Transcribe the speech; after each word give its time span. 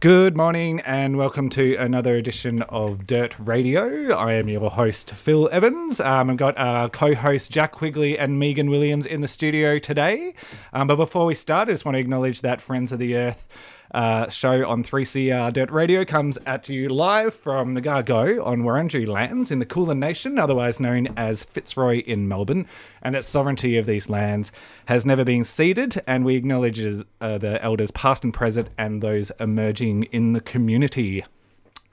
Good 0.00 0.36
morning 0.36 0.80
and 0.80 1.16
welcome 1.16 1.48
to 1.48 1.74
another 1.76 2.16
edition 2.16 2.60
of 2.64 3.06
Dirt 3.06 3.34
Radio. 3.38 4.14
I 4.14 4.34
am 4.34 4.46
your 4.46 4.68
host, 4.68 5.12
Phil 5.12 5.48
Evans. 5.50 6.00
Um, 6.00 6.28
I've 6.28 6.36
got 6.36 6.58
our 6.58 6.90
co 6.90 7.14
host 7.14 7.50
Jack 7.50 7.72
Quigley 7.72 8.18
and 8.18 8.38
Megan 8.38 8.68
Williams 8.68 9.06
in 9.06 9.22
the 9.22 9.26
studio 9.26 9.78
today. 9.78 10.34
Um, 10.74 10.86
but 10.86 10.96
before 10.96 11.24
we 11.24 11.32
start, 11.32 11.70
I 11.70 11.72
just 11.72 11.86
want 11.86 11.94
to 11.94 11.98
acknowledge 11.98 12.42
that 12.42 12.60
Friends 12.60 12.92
of 12.92 12.98
the 12.98 13.16
Earth 13.16 13.48
uh, 13.94 14.28
show 14.28 14.66
on 14.66 14.82
3CR 14.82 15.52
Dirt 15.52 15.70
Radio 15.70 16.04
comes 16.04 16.38
at 16.46 16.68
you 16.68 16.88
live 16.88 17.34
from 17.34 17.74
the 17.74 17.80
Gargo 17.80 18.44
on 18.44 18.62
Wurundjeri 18.62 19.06
lands 19.06 19.50
in 19.50 19.58
the 19.58 19.66
Kulin 19.66 20.00
Nation, 20.00 20.38
otherwise 20.38 20.80
known 20.80 21.08
as 21.16 21.42
Fitzroy 21.42 22.02
in 22.02 22.28
Melbourne. 22.28 22.66
And 23.02 23.14
that 23.14 23.24
sovereignty 23.24 23.76
of 23.76 23.86
these 23.86 24.08
lands 24.10 24.52
has 24.86 25.06
never 25.06 25.24
been 25.24 25.44
ceded, 25.44 26.02
and 26.06 26.24
we 26.24 26.36
acknowledge 26.36 26.80
uh, 26.80 27.38
the 27.38 27.58
elders 27.62 27.90
past 27.92 28.24
and 28.24 28.34
present 28.34 28.68
and 28.76 29.02
those 29.02 29.30
emerging 29.40 30.04
in 30.04 30.32
the 30.32 30.40
community. 30.40 31.24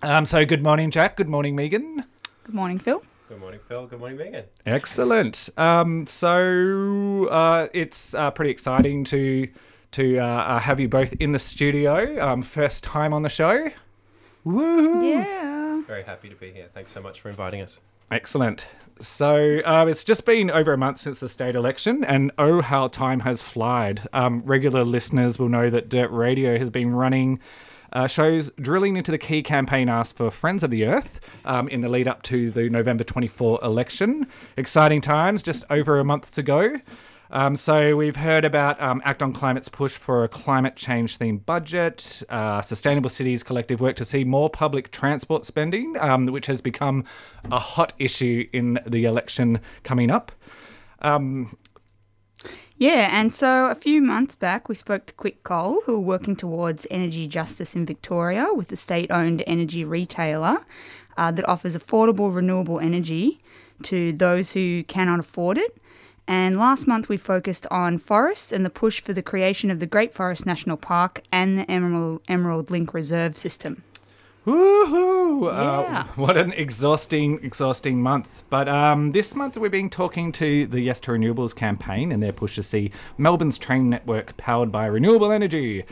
Um, 0.02 0.26
so, 0.26 0.46
good 0.46 0.62
morning, 0.62 0.92
Jack. 0.92 1.16
Good 1.16 1.30
morning, 1.30 1.56
Megan. 1.56 2.04
Good 2.44 2.56
morning, 2.56 2.78
Phil. 2.78 3.02
Good 3.30 3.40
morning, 3.40 3.62
Phil. 3.70 3.88
Good 3.88 4.00
morning, 4.00 4.18
Megan. 4.18 4.44
Excellent. 4.66 5.50
Um, 5.56 6.06
so, 6.08 7.28
uh, 7.30 7.68
it's 7.74 8.14
uh, 8.14 8.30
pretty 8.32 8.52
exciting 8.52 9.06
to 9.06 9.48
to 9.94 10.18
uh, 10.18 10.26
uh, 10.26 10.60
have 10.60 10.80
you 10.80 10.88
both 10.88 11.14
in 11.20 11.32
the 11.32 11.40
studio. 11.40 12.24
Um, 12.24 12.42
first 12.42 12.84
time 12.84 13.14
on 13.14 13.22
the 13.22 13.30
show. 13.30 13.70
Woo! 14.44 15.04
Yeah. 15.04 15.82
Very 15.88 16.04
happy 16.04 16.30
to 16.30 16.36
be 16.36 16.52
here. 16.52 16.68
Thanks 16.74 16.92
so 16.92 17.02
much 17.02 17.22
for 17.22 17.30
inviting 17.30 17.62
us. 17.62 17.80
Excellent. 18.12 18.68
So 19.00 19.62
uh, 19.66 19.86
it's 19.88 20.04
just 20.04 20.26
been 20.26 20.52
over 20.52 20.74
a 20.74 20.78
month 20.78 21.00
since 21.00 21.20
the 21.20 21.30
state 21.30 21.56
election, 21.56 22.04
and 22.04 22.32
oh, 22.38 22.62
how 22.62 22.88
time 22.88 23.22
has 23.22 23.42
flied. 23.42 24.02
Um, 24.14 24.42
regular 24.46 24.84
listeners 24.84 25.40
will 25.40 25.50
know 25.50 25.70
that 25.70 25.90
Dirt 25.90 26.12
Radio 26.12 26.58
has 26.58 26.70
been 26.70 26.94
running 26.94 27.40
uh, 27.94 28.08
shows 28.08 28.52
drilling 28.60 28.98
into 28.98 29.12
the 29.12 29.18
key 29.18 29.42
campaign 29.44 29.88
asked 29.88 30.18
for 30.18 30.30
Friends 30.30 30.64
of 30.64 30.72
the 30.72 30.86
Earth 30.86 31.20
um, 31.46 31.68
in 31.70 31.82
the 31.82 31.90
lead 31.90 32.08
up 32.08 32.24
to 32.24 32.52
the 32.52 32.70
November 32.70 33.04
24 33.04 33.60
election. 33.64 34.28
Exciting 34.58 35.00
times, 35.00 35.44
just 35.44 35.64
over 35.70 36.00
a 36.00 36.04
month 36.04 36.32
to 36.32 36.44
go. 36.44 36.78
Um, 37.34 37.56
so 37.56 37.96
we've 37.96 38.16
heard 38.16 38.46
about 38.46 38.80
um, 38.80 39.02
Act 39.06 39.24
on 39.24 39.34
Climate's 39.34 39.68
push 39.68 39.94
for 39.94 40.24
a 40.24 40.28
climate 40.28 40.76
change 40.76 41.18
themed 41.18 41.48
budget, 41.48 42.22
uh, 42.30 42.62
Sustainable 42.62 43.10
Cities 43.10 43.42
Collective 43.42 43.82
work 43.82 43.96
to 43.96 44.06
see 44.06 44.24
more 44.24 44.52
public 44.52 44.92
transport 44.92 45.44
spending, 45.44 45.98
um, 46.00 46.28
which 46.28 46.46
has 46.46 46.62
become 46.62 47.04
a 47.52 47.58
hot 47.58 47.94
issue 47.98 48.48
in 48.54 48.80
the 48.86 49.06
election 49.06 49.60
coming 49.82 50.12
up. 50.12 50.32
Um, 51.02 51.58
Yeah, 52.78 53.10
and 53.12 53.34
so 53.34 53.66
a 53.66 53.76
few 53.76 54.00
months 54.00 54.36
back, 54.36 54.70
we 54.70 54.76
spoke 54.76 55.08
to 55.08 55.14
Quit 55.16 55.44
Coal, 55.44 55.82
who 55.88 55.96
are 55.96 56.00
working 56.00 56.36
towards 56.36 56.86
energy 56.92 57.28
justice 57.28 57.76
in 57.76 57.84
Victoria 57.84 58.50
with 58.54 58.68
the 58.68 58.78
state 58.78 59.10
owned 59.10 59.44
energy 59.48 59.84
retailer 59.84 60.58
uh, 61.18 61.32
that 61.32 61.48
offers 61.48 61.76
affordable 61.76 62.34
renewable 62.34 62.80
energy 62.80 63.40
to 63.82 64.12
those 64.12 64.54
who 64.54 64.84
cannot 64.84 65.20
afford 65.20 65.58
it. 65.58 65.80
And 66.28 66.58
last 66.58 66.88
month, 66.88 67.10
we 67.10 67.18
focused 67.18 67.68
on 67.70 67.98
forests 67.98 68.52
and 68.52 68.66
the 68.66 68.70
push 68.70 69.02
for 69.02 69.14
the 69.14 69.22
creation 69.22 69.70
of 69.70 69.80
the 69.80 69.86
Great 69.86 70.14
Forest 70.14 70.46
National 70.46 70.78
Park 70.78 71.22
and 71.32 71.60
the 71.60 71.70
Emerald, 71.70 72.22
Emerald 72.28 72.72
Link 72.72 72.94
Reserve 72.94 73.36
System. 73.36 73.84
Woohoo! 74.46 75.44
Yeah. 75.44 76.00
Uh, 76.00 76.04
what 76.16 76.36
an 76.36 76.52
exhausting, 76.54 77.40
exhausting 77.44 78.02
month. 78.02 78.44
But 78.50 78.68
um, 78.68 79.12
this 79.12 79.36
month 79.36 79.58
we've 79.58 79.72
been 79.72 79.90
talking 79.90 80.34
to 80.34 80.66
the 80.66 80.82
Yes 80.82 81.00
to 81.02 81.12
Renewables 81.12 81.56
campaign 81.56 82.12
and 82.12 82.22
their 82.22 82.34
push 82.34 82.56
to 82.56 82.64
see 82.64 82.92
Melbourne's 83.18 83.58
train 83.58 83.90
network 83.90 84.36
powered 84.36 84.72
by 84.72 84.86
renewable 84.86 85.32
energy. 85.32 85.86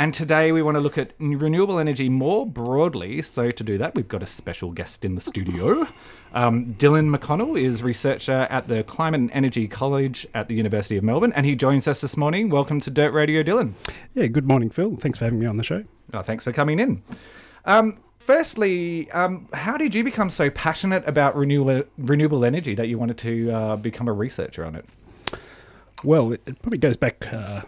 And 0.00 0.14
today 0.14 0.50
we 0.50 0.62
want 0.62 0.76
to 0.76 0.80
look 0.80 0.96
at 0.96 1.12
renewable 1.18 1.78
energy 1.78 2.08
more 2.08 2.46
broadly. 2.46 3.20
So 3.20 3.50
to 3.50 3.62
do 3.62 3.76
that, 3.76 3.94
we've 3.94 4.08
got 4.08 4.22
a 4.22 4.26
special 4.26 4.72
guest 4.72 5.04
in 5.04 5.14
the 5.14 5.20
studio. 5.20 5.86
Um, 6.32 6.74
Dylan 6.78 7.14
McConnell 7.14 7.60
is 7.60 7.82
researcher 7.82 8.46
at 8.48 8.66
the 8.66 8.82
Climate 8.84 9.20
and 9.20 9.30
Energy 9.32 9.68
College 9.68 10.26
at 10.32 10.48
the 10.48 10.54
University 10.54 10.96
of 10.96 11.04
Melbourne, 11.04 11.34
and 11.34 11.44
he 11.44 11.54
joins 11.54 11.86
us 11.86 12.00
this 12.00 12.16
morning. 12.16 12.48
Welcome 12.48 12.80
to 12.80 12.90
Dirt 12.90 13.12
Radio, 13.12 13.42
Dylan. 13.42 13.74
Yeah, 14.14 14.28
good 14.28 14.48
morning, 14.48 14.70
Phil. 14.70 14.96
Thanks 14.96 15.18
for 15.18 15.26
having 15.26 15.38
me 15.38 15.44
on 15.44 15.58
the 15.58 15.64
show. 15.64 15.84
Oh, 16.14 16.22
thanks 16.22 16.44
for 16.44 16.52
coming 16.54 16.80
in. 16.80 17.02
Um, 17.66 17.98
firstly, 18.20 19.10
um, 19.10 19.48
how 19.52 19.76
did 19.76 19.94
you 19.94 20.02
become 20.02 20.30
so 20.30 20.48
passionate 20.48 21.06
about 21.06 21.36
renewable 21.36 21.84
renewable 21.98 22.46
energy 22.46 22.74
that 22.74 22.88
you 22.88 22.96
wanted 22.96 23.18
to 23.18 23.50
uh, 23.50 23.76
become 23.76 24.08
a 24.08 24.14
researcher 24.14 24.64
on 24.64 24.76
it? 24.76 24.86
Well, 26.02 26.32
it, 26.32 26.40
it 26.46 26.62
probably 26.62 26.78
goes 26.78 26.96
back 26.96 27.30
uh, 27.30 27.64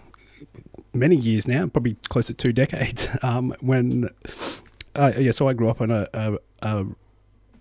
many 0.95 1.17
years 1.17 1.49
now, 1.49 1.67
probably 1.67 1.97
close 2.09 2.27
to 2.27 2.35
two 2.35 2.53
decades. 2.53 3.09
Um, 3.23 3.55
when, 3.61 4.09
uh, 4.97 5.13
yeah, 5.17 5.31
so 5.31 5.49
I 5.49 5.53
grew 5.53 5.69
up 5.69 5.81
on 5.81 5.91
a, 5.93 6.09
a, 6.13 6.39
a 6.63 6.87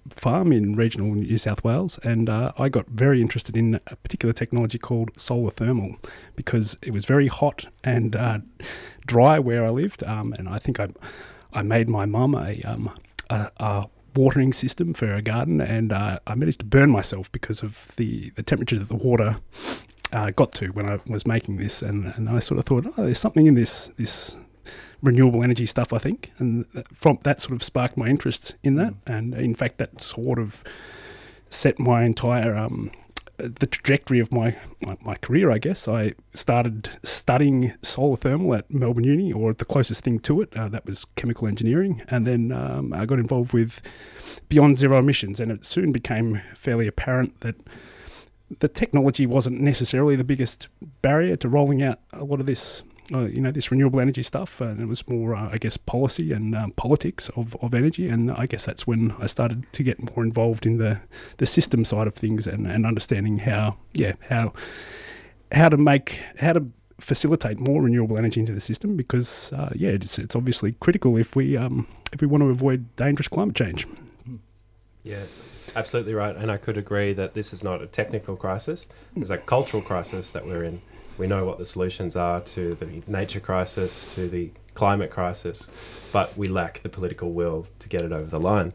farm 0.10 0.52
in 0.52 0.76
regional 0.76 1.14
New 1.14 1.38
South 1.38 1.64
Wales, 1.64 2.00
and 2.04 2.30
uh, 2.30 2.52
I 2.58 2.68
got 2.70 2.88
very 2.88 3.22
interested 3.22 3.56
in 3.56 3.76
a 3.76 3.96
particular 3.98 4.34
technology 4.34 4.80
called 4.80 5.12
solar 5.20 5.52
thermal 5.52 5.98
because 6.36 6.78
it 6.82 6.92
was 6.92 7.06
very 7.06 7.28
hot 7.28 7.68
and 7.84 8.16
uh, 8.16 8.40
dry 9.06 9.38
where 9.40 9.66
I 9.66 9.70
lived, 9.70 10.04
um, 10.04 10.34
and 10.34 10.50
I 10.50 10.58
think 10.58 10.80
I, 10.80 10.88
I 11.54 11.62
made 11.62 11.88
my 11.90 12.06
mum 12.06 12.34
a, 12.34 12.60
um, 12.64 12.92
a, 13.30 13.52
a 13.60 13.88
watering 14.16 14.54
system 14.54 14.94
for 14.94 15.14
a 15.14 15.22
garden, 15.22 15.62
and 15.62 15.94
uh, 15.94 16.20
I 16.28 16.36
managed 16.36 16.60
to 16.60 16.66
burn 16.66 16.90
myself 16.90 17.32
because 17.32 17.62
of 17.62 17.96
the 17.96 18.32
the 18.32 18.44
temperature 18.44 18.78
that 18.78 18.90
the 18.90 18.96
water 18.96 19.38
uh, 20.12 20.32
got 20.32 20.52
to 20.54 20.68
when 20.68 20.88
I 20.88 21.00
was 21.08 21.26
making 21.26 21.58
this, 21.58 21.82
and, 21.82 22.14
and 22.16 22.30
I 22.30 22.40
sort 22.40 22.60
of 22.60 22.66
thought, 22.66 22.86
oh, 22.98 23.04
there's 23.06 23.20
something 23.20 23.46
in 23.46 23.56
this 23.56 23.90
this 23.98 24.38
renewable 25.02 25.44
energy 25.44 25.66
stuff, 25.66 25.94
I 25.94 25.98
think, 25.98 26.32
and 26.38 26.66
from 26.94 27.18
that 27.24 27.42
sort 27.42 27.54
of 27.54 27.64
sparked 27.64 27.98
my 27.98 28.08
interest 28.08 28.56
in 28.64 28.76
that, 28.76 28.94
and 29.08 29.34
in 29.34 29.56
fact, 29.56 29.78
that 29.80 30.02
sort 30.02 30.40
of 30.40 30.64
set 31.50 31.80
my 31.80 32.04
entire 32.04 32.56
um, 32.56 32.92
the 33.42 33.66
trajectory 33.66 34.20
of 34.20 34.32
my, 34.32 34.56
my, 34.86 34.98
my 35.02 35.16
career, 35.16 35.52
I 35.52 35.58
guess. 35.58 35.88
I 35.88 36.14
started 36.34 36.90
studying 37.04 37.74
solar 37.82 38.18
thermal 38.18 38.54
at 38.54 38.70
Melbourne 38.72 39.04
Uni, 39.04 39.32
or 39.32 39.54
the 39.54 39.66
closest 39.66 40.04
thing 40.04 40.20
to 40.20 40.42
it, 40.42 40.56
uh, 40.56 40.70
that 40.70 40.86
was 40.86 41.06
chemical 41.16 41.48
engineering, 41.48 42.02
and 42.10 42.26
then 42.26 42.52
um, 42.52 42.94
I 42.94 43.06
got 43.06 43.20
involved 43.20 43.54
with 43.54 43.82
Beyond 44.50 44.78
Zero 44.78 45.00
Emissions, 45.00 45.40
and 45.40 45.52
it 45.52 45.66
soon 45.66 45.92
became 45.92 46.42
fairly 46.56 46.88
apparent 46.88 47.40
that 47.42 47.56
the 48.60 48.68
technology 48.68 49.26
wasn't 49.26 49.62
necessarily 49.62 50.16
the 50.16 50.24
biggest 50.24 50.68
barrier 51.02 51.36
to 51.38 51.50
rolling 51.50 51.82
out 51.82 52.00
a 52.14 52.24
lot 52.24 52.40
of 52.40 52.46
this, 52.46 52.84
uh, 53.14 53.22
you 53.22 53.42
know, 53.42 53.52
this 53.52 53.72
renewable 53.72 54.00
energy 54.00 54.22
stuff. 54.22 54.62
And 54.62 54.80
it 54.80 54.88
was 54.88 55.08
more, 55.08 55.36
uh, 55.36 55.50
I 55.52 55.58
guess, 55.58 55.78
policy 55.78 56.32
and 56.32 56.56
um, 56.56 56.72
politics 56.72 57.30
of, 57.36 57.56
of 57.62 57.74
energy. 57.74 58.08
And 58.10 58.32
I 58.32 58.46
guess 58.46 58.66
that's 58.66 58.86
when 58.86 59.16
I 59.20 59.26
started 59.26 59.66
to 59.72 59.84
get 59.84 60.16
more 60.16 60.24
involved 60.24 60.66
in 60.66 60.78
the, 60.78 61.02
the 61.38 61.46
system 61.46 61.86
side 61.86 62.08
of 62.08 62.16
things 62.16 62.48
and, 62.48 62.68
and 62.68 62.86
understanding 62.86 63.40
how, 63.40 63.78
yeah, 63.94 64.14
how 64.30 64.54
how 65.52 65.70
to 65.70 65.78
make 65.78 66.22
how 66.40 66.54
to 66.54 66.66
facilitate 67.00 67.60
more 67.60 67.82
renewable 67.82 68.18
energy 68.18 68.40
into 68.40 68.54
the 68.54 68.60
system 68.60 68.96
because 68.96 69.52
uh, 69.54 69.72
yeah, 69.76 69.90
it's 69.90 70.20
it's 70.20 70.36
obviously 70.36 70.74
critical 70.74 71.18
if 71.18 71.36
we 71.36 71.58
um, 71.58 71.88
if 72.14 72.22
we 72.22 72.28
want 72.28 72.42
to 72.42 72.50
avoid 72.50 72.96
dangerous 72.96 73.28
climate 73.28 73.56
change. 73.56 73.88
Yeah, 75.04 75.24
absolutely 75.76 76.14
right. 76.14 76.36
And 76.36 76.52
I 76.52 76.58
could 76.58 76.78
agree 76.78 77.14
that 77.14 77.34
this 77.34 77.54
is 77.54 77.64
not 77.64 77.82
a 77.82 77.88
technical 77.88 78.36
crisis, 78.36 78.90
it's 79.16 79.30
a 79.30 79.38
cultural 79.38 79.82
crisis 79.82 80.30
that 80.32 80.46
we're 80.46 80.64
in. 80.64 80.82
We 81.18 81.28
know 81.28 81.46
what 81.46 81.58
the 81.58 81.66
solutions 81.66 82.16
are 82.16 82.42
to 82.42 82.74
the 82.74 83.04
nature 83.08 83.40
crisis, 83.40 84.16
to 84.16 84.28
the 84.28 84.50
climate 84.74 85.12
crisis, 85.12 86.10
but 86.14 86.36
we 86.38 86.48
lack 86.48 86.82
the 86.82 86.90
political 86.90 87.32
will 87.32 87.68
to 87.80 87.90
get 87.90 88.02
it 88.02 88.12
over 88.12 88.30
the 88.30 88.40
line. 88.40 88.74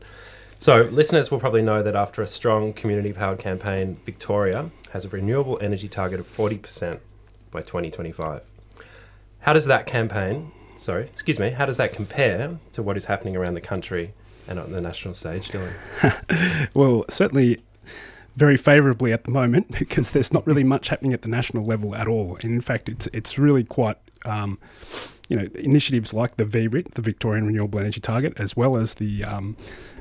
So, 0.59 0.83
listeners 0.83 1.31
will 1.31 1.41
probably 1.41 1.63
know 1.63 1.83
that 1.83 1.97
after 1.97 2.23
a 2.23 2.27
strong 2.27 2.73
community 2.73 3.13
powered 3.13 3.39
campaign, 3.39 3.99
Victoria 4.05 4.71
has 4.93 5.05
a 5.05 5.09
renewable 5.09 5.59
energy 5.61 5.89
target 5.89 6.21
of 6.21 6.27
40% 6.27 7.01
by 7.51 7.61
2025. 7.61 8.43
How 9.41 9.53
does 9.53 9.67
that 9.67 9.87
campaign 9.87 10.53
sorry, 10.77 11.05
excuse 11.05 11.39
me, 11.39 11.51
how 11.51 11.67
does 11.67 11.77
that 11.77 11.93
compare 11.93 12.59
to 12.73 12.83
what 12.83 12.97
is 12.97 13.07
happening 13.07 13.37
around 13.37 13.55
the 13.55 13.61
country 13.61 14.13
and 14.49 14.59
on 14.59 14.73
the 14.73 14.81
national 14.81 15.15
stage, 15.15 15.49
Dylan? 15.49 16.71
Well, 16.75 17.05
certainly 17.09 17.61
very 18.37 18.57
favourably 18.57 19.13
at 19.13 19.25
the 19.25 19.31
moment 19.31 19.73
because 19.79 20.13
there's 20.13 20.33
not 20.33 20.47
really 20.47 20.65
much 20.65 20.89
happening 20.89 21.13
at 21.13 21.23
the 21.23 21.29
national 21.29 21.65
level 21.65 21.95
at 21.95 22.09
all. 22.09 22.37
In 22.43 22.61
fact, 22.61 22.89
it's 22.89 23.09
it's 23.13 23.39
really 23.39 23.65
quite 23.65 23.97
um, 24.27 24.59
you 25.29 25.37
know 25.37 25.47
initiatives 25.57 26.15
like 26.15 26.37
the 26.37 26.45
VRET, 26.45 26.95
the 26.95 27.03
Victorian 27.03 27.47
Renewable 27.47 27.81
Energy 27.81 28.01
Target, 28.01 28.35
as 28.39 28.57
well 28.57 28.77
as 28.77 28.95
the 28.95 29.25
um, 29.25 29.57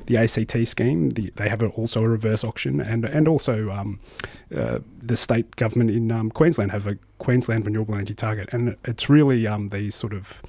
the 0.06 0.18
ACT 0.18 0.68
scheme. 0.68 1.10
The, 1.10 1.32
they 1.36 1.50
have 1.50 1.64
also 1.64 2.04
a 2.04 2.10
reverse 2.10 2.44
auction, 2.44 2.80
and 2.80 3.06
and 3.06 3.28
also 3.28 3.72
um, 3.72 4.00
uh, 4.56 4.80
the 5.02 5.18
state 5.18 5.56
government 5.56 5.90
in 5.90 6.12
um, 6.12 6.30
Queensland 6.32 6.72
have 6.72 6.88
a 6.88 6.98
Queensland 7.18 7.66
Renewable 7.66 7.96
Energy 7.96 8.14
Target, 8.14 8.50
and 8.52 8.76
it's 8.84 9.10
really 9.10 9.48
um, 9.48 9.70
these 9.70 9.96
sort 9.96 10.14
of 10.14 10.42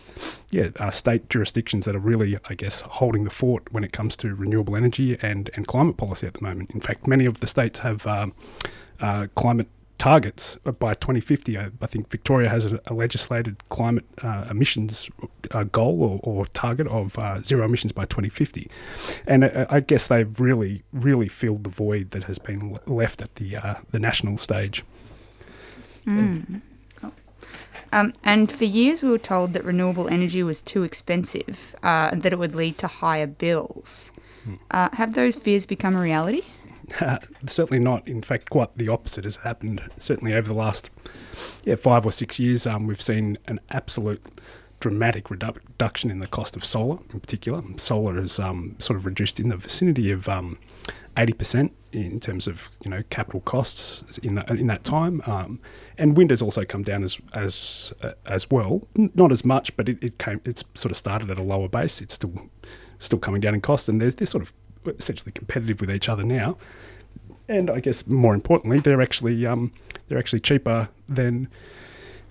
yeah 0.50 0.68
uh, 0.78 0.90
state 0.90 1.28
jurisdictions 1.30 1.86
that 1.86 1.96
are 1.96 2.00
really, 2.00 2.38
I 2.48 2.54
guess, 2.54 2.82
holding 2.82 3.24
the 3.24 3.30
fort 3.30 3.72
when 3.72 3.84
it 3.84 3.92
comes 3.92 4.16
to 4.18 4.34
renewable 4.34 4.76
energy 4.76 5.16
and 5.22 5.48
and 5.54 5.66
climate 5.66 5.96
policy 5.96 6.26
at 6.26 6.34
the 6.34 6.42
moment. 6.42 6.70
In 6.72 6.80
fact, 6.80 7.06
many 7.06 7.24
of 7.24 7.40
the 7.40 7.46
states 7.46 7.78
have 7.78 8.06
um, 8.06 8.34
uh, 9.00 9.26
climate 9.34 9.68
targets 9.98 10.56
by 10.78 10.94
2050. 10.94 11.58
I, 11.58 11.70
I 11.80 11.86
think 11.86 12.10
Victoria 12.10 12.48
has 12.48 12.66
a, 12.66 12.80
a 12.86 12.94
legislated 12.94 13.56
climate 13.68 14.04
uh, 14.22 14.46
emissions 14.50 15.10
uh, 15.52 15.64
goal 15.64 16.02
or, 16.02 16.20
or 16.22 16.46
target 16.46 16.86
of 16.88 17.18
uh, 17.18 17.40
zero 17.40 17.64
emissions 17.64 17.92
by 17.92 18.04
2050, 18.04 18.70
and 19.26 19.44
uh, 19.44 19.66
I 19.70 19.80
guess 19.80 20.08
they've 20.08 20.38
really, 20.40 20.82
really 20.92 21.28
filled 21.28 21.64
the 21.64 21.70
void 21.70 22.10
that 22.12 22.24
has 22.24 22.38
been 22.38 22.78
left 22.86 23.22
at 23.22 23.34
the 23.36 23.56
uh, 23.56 23.74
the 23.90 23.98
national 23.98 24.38
stage. 24.38 24.84
Um, 27.92 28.12
and 28.24 28.50
for 28.50 28.64
years, 28.64 29.02
we 29.02 29.10
were 29.10 29.18
told 29.18 29.52
that 29.52 29.64
renewable 29.64 30.08
energy 30.08 30.42
was 30.42 30.60
too 30.60 30.82
expensive 30.82 31.74
uh, 31.82 32.10
and 32.12 32.22
that 32.22 32.32
it 32.32 32.38
would 32.38 32.54
lead 32.54 32.78
to 32.78 32.86
higher 32.86 33.26
bills. 33.26 34.12
Uh, 34.70 34.88
have 34.92 35.14
those 35.14 35.36
fears 35.36 35.66
become 35.66 35.96
a 35.96 36.00
reality? 36.00 36.42
certainly 37.46 37.82
not. 37.82 38.06
In 38.06 38.22
fact, 38.22 38.50
quite 38.50 38.76
the 38.76 38.88
opposite 38.88 39.24
has 39.24 39.36
happened. 39.36 39.82
Certainly 39.96 40.34
over 40.34 40.48
the 40.48 40.54
last 40.54 40.90
yeah 41.64 41.74
five 41.74 42.06
or 42.06 42.12
six 42.12 42.38
years, 42.38 42.66
um, 42.66 42.86
we've 42.86 43.02
seen 43.02 43.38
an 43.46 43.60
absolute 43.70 44.22
dramatic 44.78 45.24
redu- 45.24 45.56
reduction 45.56 46.10
in 46.10 46.18
the 46.18 46.26
cost 46.26 46.54
of 46.56 46.64
solar, 46.64 46.98
in 47.12 47.20
particular. 47.20 47.62
Solar 47.76 48.20
has 48.20 48.38
um, 48.38 48.76
sort 48.78 48.96
of 48.96 49.06
reduced 49.06 49.40
in 49.40 49.48
the 49.48 49.56
vicinity 49.56 50.10
of 50.10 50.28
um, 50.28 50.58
eighty 51.16 51.32
percent 51.32 51.72
in 51.92 52.20
terms 52.20 52.46
of 52.46 52.70
you 52.84 52.90
know 52.90 53.02
capital 53.10 53.40
costs 53.40 54.18
in 54.18 54.34
that 54.36 54.50
in 54.50 54.66
that 54.66 54.84
time, 54.84 55.22
um, 55.26 55.58
and 55.98 56.16
wind 56.16 56.30
has 56.30 56.42
also 56.42 56.64
come 56.64 56.82
down 56.82 57.02
as 57.02 57.18
as 57.34 57.92
uh, 58.02 58.12
as 58.26 58.50
well. 58.50 58.86
Not 58.94 59.32
as 59.32 59.44
much, 59.44 59.76
but 59.76 59.88
it, 59.88 60.02
it 60.02 60.18
came. 60.18 60.40
It's 60.44 60.62
sort 60.74 60.90
of 60.90 60.96
started 60.96 61.30
at 61.30 61.38
a 61.38 61.42
lower 61.42 61.68
base. 61.68 62.00
It's 62.00 62.14
still 62.14 62.32
still 62.98 63.18
coming 63.18 63.40
down 63.40 63.54
in 63.54 63.60
cost, 63.60 63.88
and 63.88 64.00
they're, 64.00 64.10
they're 64.10 64.26
sort 64.26 64.42
of 64.42 64.52
essentially 64.88 65.32
competitive 65.32 65.80
with 65.80 65.90
each 65.90 66.08
other 66.08 66.22
now. 66.22 66.56
And 67.48 67.70
I 67.70 67.80
guess 67.80 68.06
more 68.06 68.34
importantly, 68.34 68.80
they're 68.80 69.02
actually 69.02 69.46
um, 69.46 69.70
they're 70.08 70.18
actually 70.18 70.40
cheaper 70.40 70.88
than 71.08 71.48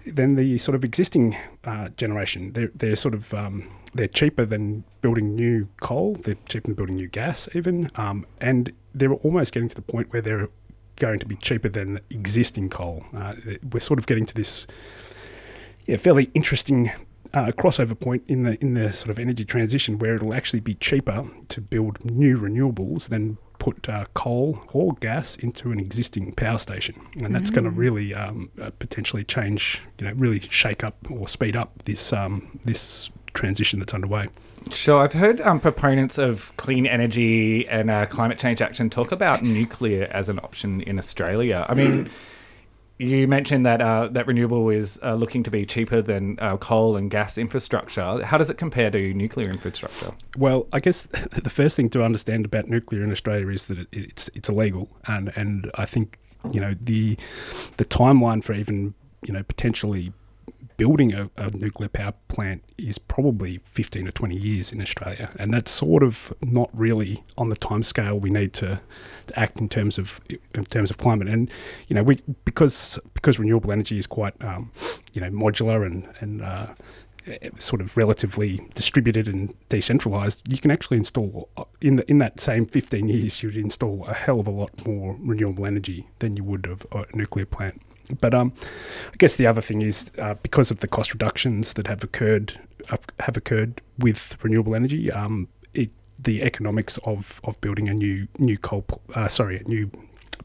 than 0.06 0.36
the 0.36 0.58
sort 0.58 0.76
of 0.76 0.84
existing 0.84 1.36
uh, 1.64 1.90
generation. 1.98 2.54
They're 2.54 2.72
they're 2.76 2.96
sort 2.96 3.14
of 3.14 3.34
um, 3.34 3.70
they're 3.94 4.08
cheaper 4.08 4.46
than 4.46 4.84
building 5.02 5.36
new 5.36 5.68
coal. 5.82 6.16
They're 6.16 6.36
cheaper 6.50 6.68
than 6.68 6.76
building 6.76 6.96
new 6.96 7.08
gas, 7.08 7.48
even. 7.56 7.90
Um, 7.96 8.26
and 8.42 8.72
they're 8.94 9.14
almost 9.14 9.54
getting 9.54 9.70
to 9.70 9.76
the 9.76 9.82
point 9.82 10.12
where 10.12 10.22
they're 10.22 10.50
going 10.98 11.20
to 11.20 11.26
be 11.26 11.36
cheaper 11.38 11.70
than 11.70 12.00
existing 12.10 12.70
coal. 12.70 13.06
Uh, 13.16 13.36
we're 13.72 13.80
sort 13.80 14.00
of 14.00 14.06
getting 14.06 14.26
to 14.26 14.34
this 14.34 14.68
yeah, 15.86 15.98
fairly 15.98 16.30
interesting 16.34 16.92
uh, 17.34 17.52
crossover 17.52 18.00
point 18.00 18.24
in 18.28 18.44
the 18.44 18.58
in 18.62 18.74
the 18.74 18.94
sort 18.94 19.10
of 19.10 19.20
energy 19.20 19.46
transition 19.46 20.00
where 20.00 20.16
it'll 20.16 20.34
actually 20.34 20.60
be 20.60 20.76
cheaper 20.76 21.26
to 21.50 21.62
build 21.62 22.04
new 22.06 22.38
renewables 22.38 23.10
than 23.10 23.38
put 23.58 23.90
uh, 23.90 24.06
coal 24.14 24.62
or 24.74 24.94
gas 24.96 25.36
into 25.38 25.72
an 25.72 25.80
existing 25.80 26.32
power 26.34 26.58
station, 26.58 26.96
and 27.22 27.34
that's 27.34 27.50
going 27.50 27.64
to 27.64 27.70
really 27.70 28.14
um, 28.14 28.52
uh, 28.62 28.70
potentially 28.80 29.24
change, 29.24 29.82
you 30.00 30.06
know, 30.06 30.14
really 30.14 30.40
shake 30.40 30.84
up 30.84 30.96
or 31.10 31.28
speed 31.28 31.56
up 31.56 31.84
this 31.84 32.14
um, 32.14 32.60
this 32.64 33.10
transition 33.34 33.80
that's 33.80 33.94
underway. 33.94 34.28
Sure, 34.72 35.02
I've 35.02 35.14
heard 35.14 35.42
um, 35.42 35.60
proponents 35.60 36.18
of 36.18 36.56
clean 36.58 36.86
energy 36.86 37.68
and 37.68 37.90
uh, 37.90 38.06
climate 38.06 38.40
change 38.40 38.62
action 38.62 38.90
talk 38.90 39.12
about 39.12 39.44
nuclear 39.44 40.08
as 40.12 40.30
an 40.30 40.40
option 40.40 40.82
in 40.82 40.98
Australia. 40.98 41.66
I 41.70 41.76
mean, 41.76 42.10
you 42.98 43.28
mentioned 43.28 43.66
that 43.66 43.82
uh, 43.82 44.08
that 44.10 44.26
renewable 44.26 44.70
is 44.70 45.00
uh, 45.04 45.16
looking 45.16 45.44
to 45.44 45.52
be 45.52 45.66
cheaper 45.66 46.02
than 46.02 46.38
uh, 46.40 46.58
coal 46.58 46.96
and 46.96 47.12
gas 47.12 47.38
infrastructure. 47.38 48.24
How 48.24 48.38
does 48.38 48.50
it 48.50 48.58
compare 48.58 48.90
to 48.92 49.14
nuclear 49.14 49.50
infrastructure? 49.50 50.12
Well, 50.38 50.68
I 50.72 50.80
guess 50.80 51.02
the 51.44 51.50
first 51.50 51.76
thing 51.76 51.90
to 51.90 52.04
understand 52.04 52.46
about 52.46 52.68
nuclear 52.70 53.04
in 53.04 53.12
Australia 53.12 53.50
is 53.50 53.66
that 53.66 53.80
it, 53.80 53.88
it's 53.92 54.30
it's 54.34 54.50
illegal, 54.50 54.90
and 55.08 55.32
and 55.36 55.70
I 55.78 55.86
think 55.86 56.20
you 56.52 56.62
know 56.62 56.74
the 56.80 57.18
the 57.78 57.86
timeline 57.86 58.44
for 58.44 58.54
even 58.54 58.94
you 59.26 59.34
know 59.34 59.44
potentially 59.44 60.14
building 60.78 61.14
a, 61.14 61.30
a 61.38 61.50
nuclear 61.52 61.90
power 61.90 62.14
plant 62.28 62.64
is 62.78 62.98
probably 62.98 63.60
15 63.66 64.06
to 64.06 64.12
20 64.12 64.36
years 64.36 64.72
in 64.72 64.82
Australia, 64.82 65.30
and 65.40 65.54
that's 65.54 65.72
sort 65.72 66.04
of 66.04 66.34
not 66.42 66.70
really 66.74 67.24
on 67.38 67.50
the 67.50 67.56
timescale 67.56 68.20
we 68.20 68.30
need 68.30 68.54
to, 68.54 68.80
to 69.28 69.40
act 69.40 69.60
in 69.60 69.70
terms 69.70 69.98
of 69.98 70.20
in 70.54 70.64
terms 70.66 70.90
of 70.90 70.98
climate. 70.98 71.28
And 71.28 71.50
you 71.88 71.96
know, 71.96 72.04
we 72.04 72.20
because 72.44 73.00
because 73.14 73.40
renewable 73.40 73.72
energy 73.72 73.98
is 73.98 74.08
quite 74.08 74.34
um, 74.44 74.72
you 75.14 75.22
know 75.22 75.30
modular 75.30 75.86
and 75.86 76.08
and 76.20 76.42
uh, 76.42 76.68
sort 77.58 77.82
of 77.82 77.98
relatively 77.98 78.62
distributed 78.76 79.28
and 79.28 79.54
decentralized, 79.70 80.52
you 80.52 80.58
can 80.58 80.72
actually 80.72 80.98
install 80.98 81.50
in 81.82 81.96
the, 81.98 82.10
in 82.10 82.20
that 82.20 82.40
same 82.40 82.66
15 82.66 83.08
years 83.08 83.42
you'd 83.42 83.58
install 83.58 84.06
a 84.06 84.14
hell 84.14 84.40
of 84.40 84.48
a 84.48 84.52
lot 84.52 84.86
more 84.86 85.18
renewable 85.20 85.66
energy 85.66 86.08
than 86.20 86.38
you 86.38 86.44
would 86.44 86.68
of 86.68 86.86
a 86.92 87.06
nuclear 87.16 87.46
plant. 87.46 87.82
But 88.22 88.34
um, 88.34 88.54
I 89.08 89.16
guess 89.18 89.36
the 89.36 89.48
other 89.48 89.62
thing 89.62 89.82
is 89.82 90.12
uh, 90.20 90.36
because 90.42 90.72
of 90.72 90.80
the 90.80 90.88
cost 90.88 91.14
reductions 91.14 91.74
that 91.74 91.88
have 91.88 92.04
occurred 92.04 92.60
have, 92.88 93.06
have 93.20 93.38
occurred 93.38 93.82
with 94.00 94.38
renewable 94.44 94.76
energy, 94.76 95.12
um, 95.12 95.48
it, 95.74 95.90
the 96.20 96.44
economics 96.44 96.98
of, 97.04 97.42
of 97.44 97.60
building 97.62 97.90
a 97.90 97.94
new 97.94 98.28
new 98.38 98.58
coal 98.58 98.86
uh, 99.16 99.28
sorry 99.28 99.58
a 99.58 99.64
new 99.64 99.90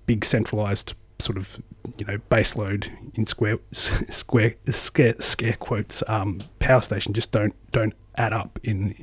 big 0.07 0.25
centralized 0.25 0.95
sort 1.19 1.37
of 1.37 1.61
you 1.99 2.07
know 2.07 2.19
baseload 2.31 2.91
in 3.17 3.27
square 3.27 3.59
square 3.73 4.55
scare, 4.67 5.15
scare 5.21 5.55
quotes 5.55 6.03
um, 6.09 6.41
power 6.59 6.81
station 6.81 7.13
just 7.13 7.31
don't 7.31 7.55
don't 7.73 7.95
add 8.17 8.33
up 8.33 8.59
in 8.65 8.95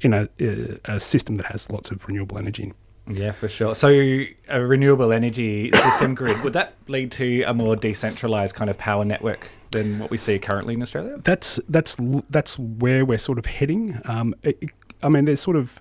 in 0.00 0.12
a, 0.12 0.28
a 0.86 0.98
system 0.98 1.36
that 1.36 1.46
has 1.46 1.70
lots 1.70 1.90
of 1.90 2.06
renewable 2.06 2.38
energy. 2.38 2.72
Yeah, 3.10 3.32
for 3.32 3.48
sure. 3.48 3.74
So, 3.74 3.88
a 3.88 4.60
renewable 4.60 5.12
energy 5.12 5.70
system 5.72 6.14
grid 6.14 6.42
would 6.42 6.52
that 6.52 6.74
lead 6.88 7.10
to 7.12 7.42
a 7.42 7.54
more 7.54 7.74
decentralized 7.74 8.54
kind 8.54 8.68
of 8.68 8.76
power 8.78 9.04
network 9.04 9.50
than 9.70 9.98
what 9.98 10.10
we 10.10 10.18
see 10.18 10.38
currently 10.38 10.74
in 10.74 10.82
Australia? 10.82 11.18
That's 11.24 11.58
that's 11.68 11.96
that's 12.30 12.58
where 12.58 13.04
we're 13.04 13.18
sort 13.18 13.38
of 13.38 13.46
heading. 13.46 13.98
Um, 14.04 14.34
it, 14.42 14.62
I 15.02 15.08
mean, 15.08 15.24
there's 15.24 15.40
sort 15.40 15.56
of 15.56 15.80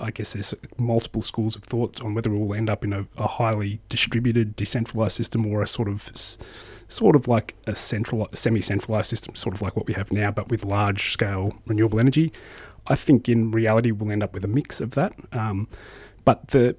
I 0.00 0.10
guess 0.10 0.32
there's 0.32 0.54
multiple 0.78 1.22
schools 1.22 1.54
of 1.56 1.62
thoughts 1.62 2.00
on 2.00 2.14
whether 2.14 2.30
we'll 2.30 2.56
end 2.56 2.68
up 2.68 2.84
in 2.84 2.92
a, 2.92 3.06
a 3.16 3.26
highly 3.26 3.80
distributed, 3.88 4.56
decentralized 4.56 5.16
system 5.16 5.46
or 5.46 5.62
a 5.62 5.66
sort 5.66 5.88
of 5.88 6.10
sort 6.88 7.16
of 7.16 7.28
like 7.28 7.54
a 7.66 7.74
central, 7.74 8.28
semi-centralized 8.32 9.08
system, 9.08 9.34
sort 9.34 9.54
of 9.54 9.62
like 9.62 9.76
what 9.76 9.86
we 9.86 9.94
have 9.94 10.12
now, 10.12 10.30
but 10.30 10.48
with 10.48 10.64
large-scale 10.64 11.56
renewable 11.66 11.98
energy. 12.00 12.32
I 12.86 12.94
think 12.96 13.28
in 13.28 13.50
reality 13.50 13.90
we'll 13.90 14.12
end 14.12 14.22
up 14.22 14.34
with 14.34 14.44
a 14.44 14.48
mix 14.48 14.80
of 14.80 14.92
that. 14.92 15.14
Um, 15.32 15.68
but 16.24 16.48
the 16.48 16.76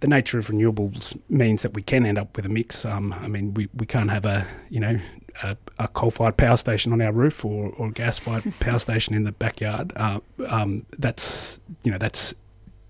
the 0.00 0.08
nature 0.08 0.38
of 0.38 0.48
renewables 0.48 1.18
means 1.30 1.62
that 1.62 1.72
we 1.72 1.82
can 1.82 2.04
end 2.04 2.18
up 2.18 2.36
with 2.36 2.44
a 2.44 2.48
mix. 2.48 2.84
Um, 2.84 3.14
I 3.22 3.26
mean, 3.26 3.54
we, 3.54 3.68
we 3.74 3.86
can't 3.86 4.10
have 4.10 4.26
a 4.26 4.46
you 4.68 4.80
know 4.80 4.98
a, 5.42 5.56
a 5.78 5.88
coal-fired 5.88 6.36
power 6.36 6.56
station 6.56 6.92
on 6.92 7.00
our 7.00 7.12
roof 7.12 7.44
or, 7.44 7.70
or 7.78 7.88
a 7.88 7.90
gas-fired 7.90 8.44
power 8.60 8.78
station 8.78 9.14
in 9.14 9.24
the 9.24 9.32
backyard. 9.32 9.92
Uh, 9.96 10.20
um, 10.48 10.84
that's 10.98 11.60
you 11.84 11.90
know 11.90 11.98
that's 11.98 12.34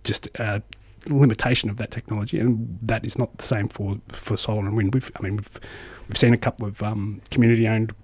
just 0.02 0.28
a 0.38 0.62
limitation 1.09 1.71
of 1.71 1.76
that 1.76 1.90
technology, 1.90 2.38
and 2.38 2.78
that 2.83 3.04
is 3.04 3.18
not 3.18 3.37
the 3.38 3.44
same 3.44 3.68
for, 3.68 3.99
for 4.09 4.37
solar 4.37 4.66
and 4.66 4.76
wind. 4.76 4.92
We've 4.92 5.11
I 5.16 5.23
mean 5.23 5.37
we've 5.37 5.61
we've 6.09 6.18
seen 6.18 6.35
a 6.35 6.38
couple 6.38 6.66
of 6.66 6.83
um, 6.83 7.21
community-owned 7.30 7.94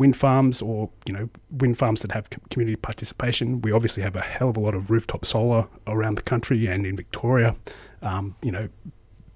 wind 0.00 0.16
farms 0.16 0.62
or 0.62 0.90
you 1.06 1.12
know 1.12 1.28
wind 1.50 1.78
farms 1.78 2.02
that 2.02 2.10
have 2.10 2.28
community 2.48 2.76
participation. 2.76 3.60
We 3.60 3.70
obviously 3.70 4.02
have 4.02 4.16
a 4.16 4.22
hell 4.22 4.48
of 4.48 4.56
a 4.56 4.60
lot 4.60 4.74
of 4.74 4.90
rooftop 4.90 5.24
solar 5.24 5.68
around 5.86 6.16
the 6.16 6.22
country 6.22 6.66
and 6.66 6.86
in 6.86 6.96
Victoria. 6.96 7.54
Um, 8.02 8.34
you 8.42 8.50
know, 8.50 8.68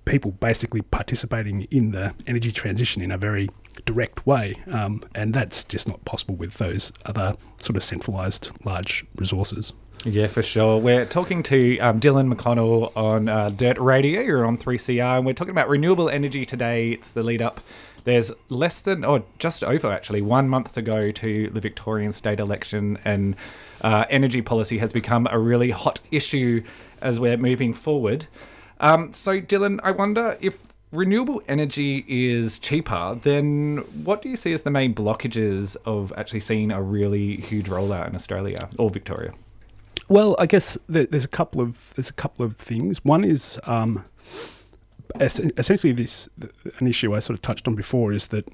people 0.07 0.33
basically 0.33 0.81
participating 0.81 1.63
in 1.71 1.93
the 1.93 2.15
energy 2.27 2.51
transition 2.51 3.03
in 3.03 3.13
a 3.13 3.19
very 3.19 3.49
direct 3.85 4.27
way, 4.27 4.55
um, 4.73 5.03
and 5.15 5.35
that's 5.35 5.63
just 5.65 5.87
not 5.87 6.03
possible 6.07 6.35
with 6.35 6.55
those 6.55 6.91
other 7.05 7.37
sort 7.61 7.77
of 7.77 7.83
centralised 7.85 8.51
large 8.65 9.05
resources. 9.17 9.73
Yeah, 10.07 10.27
for 10.27 10.43
sure. 10.43 10.79
We're 10.79 11.07
talking 11.07 11.43
to 11.45 11.79
um, 11.79 11.99
Dylan 11.99 12.33
McConnell 12.33 12.95
on 12.95 13.29
uh, 13.29 13.49
Dirt 13.51 13.79
Radio. 13.79 14.21
You're 14.21 14.45
on 14.45 14.59
3CR, 14.59 15.17
and 15.17 15.27
we're 15.27 15.33
talking 15.33 15.53
about 15.53 15.69
renewable 15.69 16.11
energy 16.11 16.45
today. 16.45 16.91
It's 16.91 17.13
the 17.13 17.23
lead 17.23 17.41
up 17.41 17.61
There's 18.05 18.31
less 18.49 18.81
than, 18.81 19.05
or 19.05 19.25
just 19.39 19.65
over 19.65 19.91
actually, 19.91 20.23
one 20.23 20.49
month 20.49 20.73
to 20.75 20.83
go 20.83 21.11
to 21.11 21.49
the 21.49 21.61
Victorian 21.61 22.13
state 22.13 22.39
election, 22.39 22.99
and 23.05 23.35
uh, 23.81 24.05
energy 24.11 24.43
policy 24.43 24.79
has 24.79 24.93
become 24.93 25.27
a 25.31 25.39
really 25.39 25.71
hot 25.71 26.01
issue 26.11 26.63
as 27.01 27.19
we're 27.19 27.37
moving 27.37 27.73
forward. 27.73 28.27
Um, 28.81 29.13
so, 29.13 29.41
Dylan, 29.41 29.81
I 29.83 29.93
wonder 29.93 30.37
if 30.41 30.75
renewable 30.93 31.43
energy 31.49 32.05
is 32.09 32.59
cheaper, 32.59 33.19
then 33.23 33.79
what 34.05 34.23
do 34.23 34.29
you 34.29 34.37
see 34.37 34.53
as 34.53 34.63
the 34.63 34.71
main 34.71 34.95
blockages 34.95 35.77
of 35.85 36.13
actually 36.17 36.41
seeing 36.41 36.71
a 36.71 36.81
really 36.81 37.37
huge 37.37 37.67
rollout 37.67 38.09
in 38.09 38.15
Australia 38.15 38.69
or 38.79 38.91
Victoria? 38.91 39.33
Well, 40.09 40.37
I 40.39 40.47
guess 40.47 40.79
there's 40.89 41.25
a 41.25 41.29
couple 41.29 41.61
of 41.61 41.93
there's 41.97 42.11
a 42.11 42.15
couple 42.15 42.45
of 42.45 42.57
things. 42.57 43.05
One 43.05 43.25
is 43.25 43.59
um, 43.65 44.05
essentially 45.21 45.93
this 45.93 46.29
an 46.79 46.87
issue 46.87 47.15
I 47.15 47.19
sort 47.19 47.39
of 47.39 47.43
touched 47.43 47.69
on 47.69 47.75
before 47.75 48.13
is 48.13 48.29
that 48.29 48.49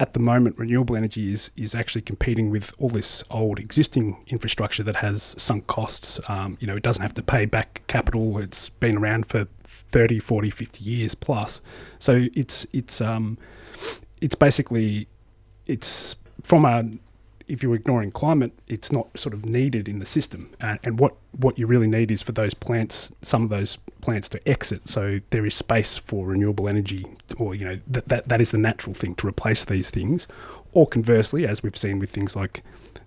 at 0.00 0.12
the 0.12 0.20
moment 0.20 0.56
renewable 0.58 0.96
energy 0.96 1.32
is 1.32 1.50
is 1.56 1.74
actually 1.74 2.02
competing 2.02 2.50
with 2.50 2.72
all 2.78 2.88
this 2.88 3.24
old 3.30 3.58
existing 3.58 4.16
infrastructure 4.28 4.82
that 4.82 4.96
has 4.96 5.34
sunk 5.38 5.66
costs. 5.66 6.20
Um, 6.28 6.56
you 6.60 6.66
know, 6.66 6.76
it 6.76 6.82
doesn't 6.82 7.02
have 7.02 7.14
to 7.14 7.22
pay 7.22 7.46
back 7.46 7.82
capital. 7.86 8.38
It's 8.38 8.68
been 8.68 8.96
around 8.96 9.26
for 9.26 9.46
30, 9.64 10.18
40, 10.20 10.50
50 10.50 10.84
years 10.84 11.14
plus. 11.14 11.60
So 11.98 12.26
it's 12.34 12.66
it's 12.72 13.00
um, 13.00 13.38
it's 14.20 14.34
basically 14.34 15.08
it's 15.66 16.16
from 16.42 16.64
a 16.64 16.88
if 17.48 17.62
you're 17.62 17.74
ignoring 17.74 18.10
climate, 18.10 18.52
it's 18.68 18.92
not 18.92 19.06
sort 19.18 19.34
of 19.34 19.44
needed 19.44 19.88
in 19.88 19.98
the 19.98 20.06
system. 20.06 20.50
And, 20.60 20.78
and 20.84 20.98
what, 20.98 21.14
what 21.38 21.58
you 21.58 21.66
really 21.66 21.88
need 21.88 22.10
is 22.10 22.22
for 22.22 22.32
those 22.32 22.54
plants, 22.54 23.12
some 23.22 23.42
of 23.42 23.48
those 23.48 23.78
plants 24.00 24.28
to 24.30 24.48
exit. 24.48 24.88
So 24.88 25.20
there 25.30 25.46
is 25.46 25.54
space 25.54 25.96
for 25.96 26.26
renewable 26.26 26.68
energy, 26.68 27.06
or 27.36 27.54
you 27.54 27.64
know 27.64 27.78
that 27.88 28.08
that, 28.08 28.28
that 28.28 28.40
is 28.40 28.50
the 28.50 28.58
natural 28.58 28.94
thing 28.94 29.14
to 29.16 29.26
replace 29.26 29.64
these 29.64 29.90
things. 29.90 30.28
Or 30.72 30.86
conversely, 30.86 31.46
as 31.46 31.62
we've 31.62 31.76
seen 31.76 31.98
with 31.98 32.10
things 32.10 32.36
like 32.36 32.62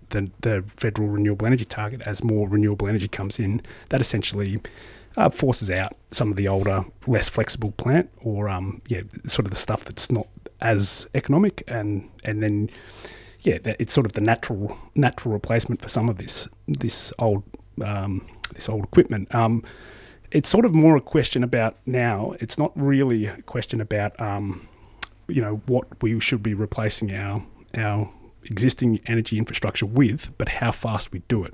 the 0.10 0.29
the 0.41 0.63
federal 0.67 1.07
renewable 1.07 1.48
energy 1.48 1.65
target, 1.65 2.01
as 2.01 2.24
more 2.24 2.48
renewable 2.48 2.89
energy 2.89 3.07
comes 3.07 3.39
in, 3.39 3.62
that 3.89 4.01
essentially 4.01 4.60
uh, 5.17 5.29
forces 5.29 5.69
out 5.69 5.95
some 6.12 6.29
of 6.29 6.38
the 6.38 6.48
older, 6.48 6.86
less 7.07 7.29
flexible 7.29 7.71
plant, 7.71 8.10
or 8.21 8.50
um, 8.50 8.81
yeah, 8.88 9.01
sort 9.25 9.45
of 9.45 9.51
the 9.51 9.57
stuff 9.57 9.86
that's 9.86 10.12
not 10.12 10.27
as 10.62 11.07
economic, 11.13 11.63
and 11.67 12.10
and 12.25 12.41
then 12.43 12.69
yeah, 13.41 13.57
it's 13.79 13.93
sort 13.93 14.05
of 14.05 14.13
the 14.13 14.21
natural 14.21 14.77
natural 14.95 15.33
replacement 15.33 15.81
for 15.81 15.89
some 15.89 16.10
of 16.10 16.17
this 16.17 16.48
this 16.67 17.12
old 17.19 17.43
um, 17.83 18.25
this 18.53 18.69
old 18.69 18.83
equipment. 18.83 19.33
Um, 19.33 19.63
it's 20.31 20.48
sort 20.48 20.65
of 20.65 20.74
more 20.74 20.95
a 20.95 21.01
question 21.01 21.43
about 21.43 21.75
now. 21.86 22.33
It's 22.39 22.57
not 22.57 22.71
really 22.75 23.25
a 23.25 23.41
question 23.43 23.81
about 23.81 24.19
um, 24.19 24.67
you 25.27 25.41
know 25.41 25.62
what 25.65 26.01
we 26.01 26.19
should 26.19 26.43
be 26.43 26.53
replacing 26.53 27.13
our 27.13 27.43
our 27.75 28.10
existing 28.45 29.00
energy 29.07 29.38
infrastructure 29.38 29.86
with, 29.86 30.36
but 30.38 30.50
how 30.50 30.71
fast 30.71 31.12
we 31.12 31.19
do 31.27 31.43
it. 31.43 31.53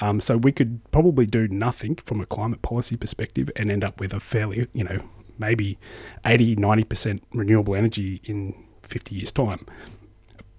Um, 0.00 0.20
so 0.20 0.36
we 0.36 0.52
could 0.52 0.80
probably 0.90 1.26
do 1.26 1.48
nothing 1.48 1.96
from 1.96 2.20
a 2.20 2.26
climate 2.26 2.62
policy 2.62 2.96
perspective 2.96 3.50
and 3.56 3.70
end 3.70 3.84
up 3.84 4.00
with 4.00 4.14
a 4.14 4.20
fairly, 4.20 4.66
you 4.72 4.84
know, 4.84 4.98
maybe 5.38 5.78
80, 6.24 6.56
90% 6.56 7.20
renewable 7.34 7.74
energy 7.74 8.22
in 8.24 8.54
50 8.82 9.14
years' 9.14 9.30
time 9.30 9.66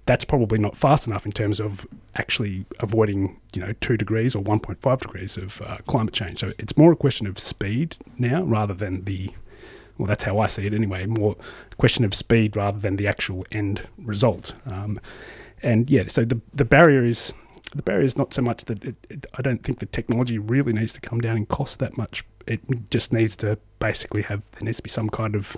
that's 0.07 0.23
probably 0.23 0.57
not 0.57 0.75
fast 0.75 1.05
enough 1.05 1.25
in 1.25 1.31
terms 1.31 1.59
of 1.59 1.85
actually 2.15 2.65
avoiding, 2.79 3.39
you 3.53 3.61
know, 3.61 3.73
two 3.81 3.97
degrees 3.97 4.35
or 4.35 4.41
1.5 4.41 5.01
degrees 5.01 5.37
of 5.37 5.61
uh, 5.61 5.77
climate 5.85 6.13
change. 6.13 6.39
So 6.39 6.51
it's 6.57 6.77
more 6.77 6.93
a 6.93 6.95
question 6.95 7.27
of 7.27 7.37
speed 7.37 7.97
now 8.17 8.41
rather 8.43 8.73
than 8.73 9.03
the, 9.03 9.29
well, 9.97 10.07
that's 10.07 10.23
how 10.23 10.39
I 10.39 10.47
see 10.47 10.65
it 10.65 10.73
anyway, 10.73 11.05
more 11.05 11.35
question 11.77 12.05
of 12.05 12.13
speed 12.13 12.55
rather 12.55 12.79
than 12.79 12.95
the 12.95 13.05
actual 13.05 13.45
end 13.51 13.87
result. 13.97 14.53
Um, 14.71 14.99
and 15.61 15.89
yeah, 15.89 16.05
so 16.07 16.23
the, 16.23 16.39
the 16.53 16.65
barrier 16.65 17.03
is, 17.03 17.33
the 17.75 17.83
barrier 17.83 18.05
is 18.05 18.17
not 18.17 18.33
so 18.33 18.41
much 18.41 18.63
that 18.65 18.83
it, 18.85 18.95
it, 19.09 19.27
I 19.35 19.41
don't 19.41 19.61
think 19.61 19.79
the 19.79 19.87
technology 19.87 20.37
really 20.37 20.71
needs 20.71 20.93
to 20.93 21.01
come 21.01 21.19
down 21.19 21.35
in 21.35 21.45
cost 21.47 21.79
that 21.79 21.97
much. 21.97 22.23
It 22.47 22.61
just 22.89 23.11
needs 23.11 23.35
to 23.37 23.57
basically 23.79 24.21
have, 24.21 24.41
there 24.51 24.63
needs 24.63 24.77
to 24.77 24.83
be 24.83 24.89
some 24.89 25.09
kind 25.09 25.35
of, 25.35 25.57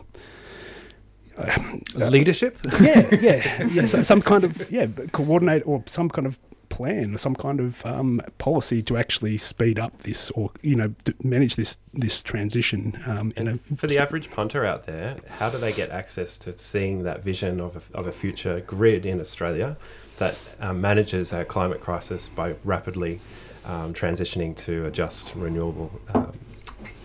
leadership. 1.96 2.58
yeah, 2.82 3.08
yeah, 3.20 3.68
yeah. 3.72 3.86
So, 3.86 4.02
some 4.02 4.22
kind 4.22 4.44
of 4.44 4.70
yeah 4.72 4.88
coordinate 5.12 5.64
or 5.66 5.84
some 5.88 6.10
kind 6.10 6.28
of 6.28 6.40
plan 6.70 7.14
or 7.14 7.18
some 7.18 7.36
kind 7.36 7.60
of 7.60 7.86
um, 7.86 8.22
policy 8.38 8.82
to 8.84 8.96
actually 8.96 9.38
speed 9.38 9.80
up 9.80 10.04
this 10.04 10.32
or 10.32 10.52
you 10.62 10.76
know 10.76 10.94
to 11.04 11.14
manage 11.24 11.56
this 11.56 11.78
this 11.94 12.24
transition. 12.24 12.98
Um, 13.08 13.32
in 13.36 13.48
a, 13.48 13.58
For 13.76 13.88
the 13.88 13.98
average 13.98 14.32
punter 14.32 14.66
out 14.66 14.86
there, 14.86 15.18
how 15.28 15.50
do 15.50 15.58
they 15.58 15.74
get 15.74 15.90
access 15.90 16.38
to 16.40 16.58
seeing 16.58 17.04
that 17.04 17.24
vision 17.24 17.60
of 17.60 17.76
a, 17.76 17.98
of 17.98 18.08
a 18.08 18.12
future 18.12 18.62
grid 18.62 19.06
in 19.06 19.20
Australia 19.20 19.78
that 20.18 20.38
um, 20.60 20.82
manages 20.82 21.34
our 21.34 21.46
climate 21.46 21.82
crisis 21.82 22.28
by 22.28 22.56
rapidly 22.64 23.20
um, 23.66 23.94
transitioning 23.94 24.56
to 24.56 24.86
a 24.86 24.92
just 24.92 25.34
renewable 25.36 25.92
um, 26.14 26.38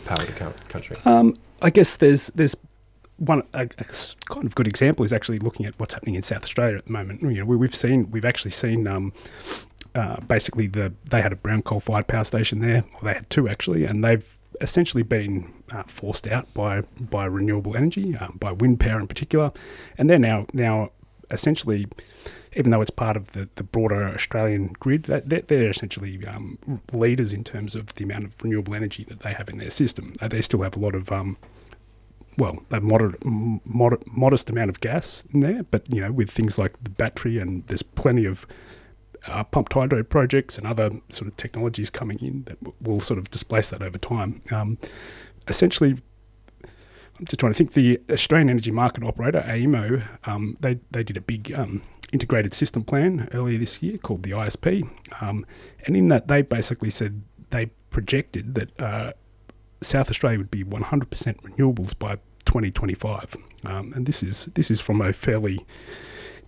powered 0.04 0.28
account- 0.28 0.68
country? 0.68 0.96
Um, 1.04 1.36
I 1.62 1.70
guess 1.70 1.96
there's 1.96 2.28
there's 2.28 2.56
one 3.18 3.42
a, 3.54 3.62
a 3.62 3.84
kind 4.26 4.44
of 4.44 4.54
good 4.54 4.66
example 4.66 5.04
is 5.04 5.12
actually 5.12 5.38
looking 5.38 5.66
at 5.66 5.78
what's 5.78 5.94
happening 5.94 6.14
in 6.14 6.22
South 6.22 6.42
Australia 6.42 6.76
at 6.76 6.86
the 6.86 6.92
moment. 6.92 7.22
You 7.22 7.40
know, 7.40 7.44
we, 7.44 7.56
we've 7.56 7.74
seen 7.74 8.10
we've 8.10 8.24
actually 8.24 8.50
seen 8.50 8.86
um, 8.88 9.12
uh, 9.94 10.20
basically 10.20 10.66
the 10.66 10.92
they 11.04 11.22
had 11.22 11.32
a 11.32 11.36
brown 11.36 11.62
coal 11.62 11.80
fired 11.80 12.06
power 12.06 12.24
station 12.24 12.60
there, 12.60 12.84
or 12.94 13.00
they 13.02 13.14
had 13.14 13.28
two 13.30 13.48
actually, 13.48 13.84
and 13.84 14.02
they've 14.02 14.26
essentially 14.60 15.02
been 15.02 15.52
uh, 15.72 15.82
forced 15.84 16.28
out 16.28 16.52
by 16.54 16.80
by 16.98 17.24
renewable 17.24 17.76
energy, 17.76 18.16
um, 18.16 18.36
by 18.40 18.52
wind 18.52 18.80
power 18.80 19.00
in 19.00 19.06
particular, 19.06 19.52
and 19.98 20.10
they're 20.10 20.18
now 20.18 20.46
now 20.52 20.90
essentially. 21.30 21.86
Even 22.56 22.70
though 22.70 22.80
it's 22.80 22.88
part 22.88 23.16
of 23.16 23.32
the, 23.32 23.48
the 23.56 23.64
broader 23.64 24.04
Australian 24.04 24.68
grid, 24.78 25.02
that 25.06 25.28
they're, 25.28 25.40
they're 25.40 25.70
essentially 25.70 26.24
um, 26.24 26.56
leaders 26.92 27.32
in 27.32 27.42
terms 27.42 27.74
of 27.74 27.92
the 27.96 28.04
amount 28.04 28.22
of 28.22 28.32
renewable 28.40 28.76
energy 28.76 29.02
that 29.08 29.18
they 29.18 29.32
have 29.32 29.50
in 29.50 29.58
their 29.58 29.70
system. 29.70 30.14
Uh, 30.20 30.28
they 30.28 30.40
still 30.40 30.62
have 30.62 30.76
a 30.76 30.78
lot 30.78 30.94
of 30.94 31.10
um, 31.10 31.36
well, 32.38 32.58
a 32.70 32.80
moderate, 32.80 33.22
modest 33.24 34.50
amount 34.50 34.70
of 34.70 34.80
gas 34.80 35.22
in 35.32 35.40
there, 35.40 35.62
but 35.64 35.84
you 35.92 36.00
know, 36.00 36.12
with 36.12 36.30
things 36.30 36.58
like 36.58 36.82
the 36.82 36.90
battery 36.90 37.38
and 37.38 37.66
there's 37.66 37.82
plenty 37.82 38.24
of 38.24 38.46
uh, 39.26 39.44
pumped 39.44 39.72
hydro 39.72 40.02
projects 40.02 40.58
and 40.58 40.66
other 40.66 40.90
sort 41.08 41.28
of 41.28 41.36
technologies 41.36 41.90
coming 41.90 42.18
in 42.20 42.44
that 42.44 42.62
w- 42.62 42.76
will 42.80 43.00
sort 43.00 43.18
of 43.18 43.30
displace 43.30 43.70
that 43.70 43.82
over 43.82 43.98
time. 43.98 44.40
Um, 44.50 44.78
essentially, 45.48 45.96
I'm 47.18 47.26
just 47.26 47.38
trying 47.40 47.52
to 47.52 47.56
think. 47.56 47.72
The 47.72 48.00
Australian 48.10 48.50
Energy 48.50 48.70
Market 48.70 49.04
Operator 49.04 49.42
(AEMO) 49.46 50.02
um, 50.26 50.56
they 50.60 50.78
they 50.90 51.04
did 51.04 51.16
a 51.16 51.20
big 51.20 51.52
um, 51.54 51.82
integrated 52.12 52.52
system 52.52 52.82
plan 52.84 53.28
earlier 53.32 53.58
this 53.58 53.82
year 53.82 53.98
called 53.98 54.24
the 54.24 54.32
ISP, 54.32 54.88
um, 55.22 55.46
and 55.86 55.96
in 55.96 56.08
that 56.08 56.28
they 56.28 56.42
basically 56.42 56.90
said 56.90 57.22
they 57.50 57.66
projected 57.90 58.54
that. 58.56 58.80
Uh, 58.80 59.12
South 59.84 60.10
Australia 60.10 60.38
would 60.38 60.50
be 60.50 60.64
100% 60.64 61.08
renewables 61.42 61.98
by 61.98 62.16
2025, 62.44 63.36
um, 63.64 63.92
and 63.94 64.06
this 64.06 64.22
is 64.22 64.46
this 64.54 64.70
is 64.70 64.80
from 64.80 65.00
a 65.00 65.12
fairly 65.12 65.64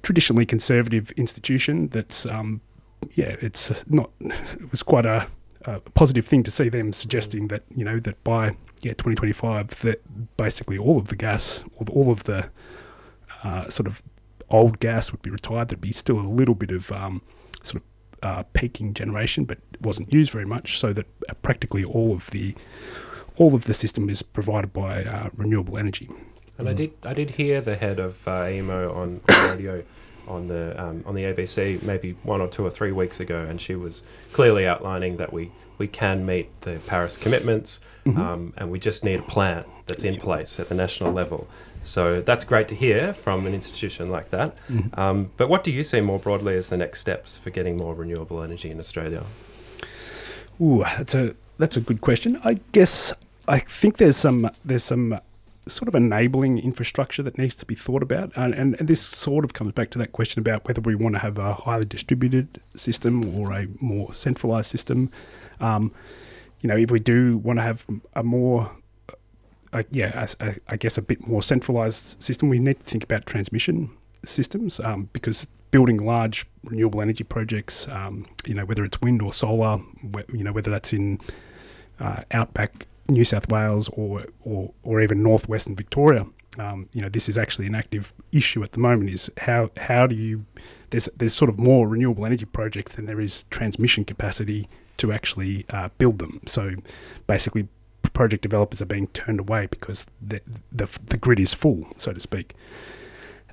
traditionally 0.02 0.46
conservative 0.46 1.10
institution. 1.12 1.88
That's 1.88 2.26
um, 2.26 2.60
yeah, 3.14 3.36
it's 3.40 3.84
not. 3.88 4.10
It 4.20 4.70
was 4.70 4.82
quite 4.82 5.06
a, 5.06 5.26
a 5.64 5.80
positive 5.80 6.26
thing 6.26 6.42
to 6.44 6.50
see 6.50 6.68
them 6.68 6.92
suggesting 6.92 7.48
that 7.48 7.62
you 7.74 7.84
know 7.84 7.98
that 8.00 8.22
by 8.24 8.56
yeah 8.82 8.92
2025 8.92 9.80
that 9.80 10.36
basically 10.36 10.78
all 10.78 10.98
of 10.98 11.08
the 11.08 11.16
gas, 11.16 11.64
all, 11.88 12.10
of 12.10 12.24
the 12.24 12.48
uh, 13.42 13.68
sort 13.68 13.86
of 13.86 14.02
old 14.50 14.78
gas 14.80 15.12
would 15.12 15.22
be 15.22 15.30
retired. 15.30 15.68
There'd 15.68 15.80
be 15.80 15.92
still 15.92 16.18
a 16.18 16.28
little 16.28 16.54
bit 16.54 16.70
of 16.70 16.92
um, 16.92 17.22
sort 17.62 17.82
of 17.82 17.82
uh, 18.22 18.42
peaking 18.52 18.94
generation, 18.94 19.44
but 19.44 19.58
it 19.72 19.82
wasn't 19.82 20.12
used 20.12 20.30
very 20.30 20.46
much, 20.46 20.78
so 20.78 20.92
that 20.92 21.06
practically 21.42 21.84
all 21.84 22.12
of 22.12 22.30
the 22.30 22.54
all 23.38 23.54
of 23.54 23.64
the 23.64 23.74
system 23.74 24.08
is 24.08 24.22
provided 24.22 24.72
by 24.72 25.04
uh, 25.04 25.30
renewable 25.36 25.78
energy. 25.78 26.08
And 26.58 26.68
I 26.68 26.72
did 26.72 26.92
I 27.04 27.12
did 27.12 27.30
hear 27.30 27.60
the 27.60 27.76
head 27.76 27.98
of 27.98 28.26
uh, 28.26 28.44
AEMO 28.44 28.94
on 28.96 29.20
on 29.28 29.50
radio 29.50 29.82
on 30.26 30.46
the 30.46 30.82
um, 30.82 31.04
on 31.06 31.14
the 31.14 31.22
ABC 31.22 31.82
maybe 31.82 32.16
one 32.22 32.40
or 32.40 32.48
two 32.48 32.64
or 32.64 32.70
three 32.70 32.92
weeks 32.92 33.20
ago, 33.20 33.44
and 33.44 33.60
she 33.60 33.74
was 33.74 34.06
clearly 34.32 34.66
outlining 34.66 35.18
that 35.18 35.32
we 35.32 35.50
we 35.78 35.86
can 35.86 36.24
meet 36.24 36.48
the 36.62 36.80
Paris 36.86 37.18
commitments, 37.18 37.80
um, 38.06 38.54
and 38.56 38.70
we 38.70 38.78
just 38.78 39.04
need 39.04 39.20
a 39.20 39.22
plan 39.22 39.64
that's 39.86 40.04
in 40.04 40.16
place 40.16 40.58
at 40.58 40.70
the 40.70 40.74
national 40.74 41.12
level. 41.12 41.46
So 41.82 42.22
that's 42.22 42.44
great 42.44 42.66
to 42.68 42.74
hear 42.74 43.12
from 43.12 43.46
an 43.46 43.54
institution 43.54 44.10
like 44.10 44.30
that. 44.30 44.56
Um, 44.94 45.30
but 45.36 45.48
what 45.50 45.62
do 45.62 45.70
you 45.70 45.84
see 45.84 46.00
more 46.00 46.18
broadly 46.18 46.56
as 46.56 46.70
the 46.70 46.78
next 46.78 47.00
steps 47.00 47.36
for 47.36 47.50
getting 47.50 47.76
more 47.76 47.94
renewable 47.94 48.42
energy 48.42 48.70
in 48.70 48.80
Australia? 48.80 49.24
Ooh, 50.60 50.82
that's 50.96 51.14
a 51.14 51.34
that's 51.58 51.76
a 51.76 51.80
good 51.80 52.00
question. 52.00 52.40
I 52.42 52.58
guess 52.72 53.12
I 53.48 53.58
think 53.58 53.98
there's 53.98 54.16
some 54.16 54.50
there's 54.64 54.84
some 54.84 55.20
sort 55.68 55.88
of 55.88 55.96
enabling 55.96 56.58
infrastructure 56.58 57.24
that 57.24 57.38
needs 57.38 57.56
to 57.56 57.66
be 57.66 57.74
thought 57.74 58.00
about, 58.02 58.30
and, 58.36 58.54
and, 58.54 58.76
and 58.78 58.86
this 58.88 59.00
sort 59.00 59.44
of 59.44 59.52
comes 59.52 59.72
back 59.72 59.90
to 59.90 59.98
that 59.98 60.12
question 60.12 60.38
about 60.38 60.66
whether 60.68 60.80
we 60.80 60.94
want 60.94 61.16
to 61.16 61.18
have 61.18 61.38
a 61.38 61.54
highly 61.54 61.84
distributed 61.84 62.60
system 62.76 63.36
or 63.36 63.52
a 63.52 63.66
more 63.80 64.14
centralized 64.14 64.70
system. 64.70 65.10
Um, 65.60 65.92
you 66.60 66.68
know, 66.68 66.76
if 66.76 66.92
we 66.92 67.00
do 67.00 67.38
want 67.38 67.58
to 67.58 67.64
have 67.64 67.84
a 68.14 68.22
more 68.22 68.70
uh, 69.72 69.82
yeah, 69.90 70.10
as- 70.14 70.36
I, 70.40 70.56
I 70.68 70.76
guess 70.76 70.98
a 70.98 71.02
bit 71.02 71.26
more 71.26 71.42
centralized 71.42 72.22
system. 72.22 72.48
We 72.48 72.58
need 72.58 72.78
to 72.78 72.84
think 72.84 73.04
about 73.04 73.26
transmission 73.26 73.90
systems 74.24 74.80
um, 74.80 75.08
because 75.12 75.46
building 75.70 75.98
large 75.98 76.46
renewable 76.64 77.02
energy 77.02 77.24
projects, 77.24 77.88
um, 77.88 78.24
you 78.46 78.54
know, 78.54 78.64
whether 78.64 78.84
it's 78.84 79.00
wind 79.00 79.20
or 79.20 79.32
solar, 79.32 79.80
you 80.32 80.44
know, 80.44 80.52
whether 80.52 80.70
that's 80.70 80.92
in 80.92 81.20
uh, 82.00 82.22
outback 82.30 82.86
New 83.08 83.24
South 83.24 83.48
Wales 83.48 83.88
or 83.92 84.26
or, 84.44 84.72
or 84.82 85.00
even 85.00 85.22
northwestern 85.22 85.76
Victoria. 85.76 86.26
Um, 86.58 86.88
you 86.94 87.02
know, 87.02 87.10
this 87.10 87.28
is 87.28 87.36
actually 87.36 87.66
an 87.66 87.74
active 87.74 88.14
issue 88.32 88.62
at 88.62 88.72
the 88.72 88.78
moment. 88.78 89.10
Is 89.10 89.30
how 89.38 89.70
how 89.76 90.06
do 90.06 90.14
you 90.14 90.44
there's 90.90 91.06
there's 91.16 91.34
sort 91.34 91.48
of 91.48 91.58
more 91.58 91.88
renewable 91.88 92.26
energy 92.26 92.46
projects 92.46 92.94
than 92.94 93.06
there 93.06 93.20
is 93.20 93.44
transmission 93.50 94.04
capacity 94.04 94.68
to 94.96 95.12
actually 95.12 95.66
uh, 95.70 95.90
build 95.98 96.18
them. 96.18 96.40
So 96.46 96.72
basically, 97.26 97.68
project 98.12 98.42
developers 98.42 98.80
are 98.80 98.86
being 98.86 99.08
turned 99.08 99.40
away 99.40 99.66
because 99.66 100.06
the 100.20 100.40
the, 100.72 100.86
the 101.06 101.16
grid 101.18 101.40
is 101.40 101.52
full, 101.52 101.86
so 101.96 102.12
to 102.12 102.20
speak. 102.20 102.54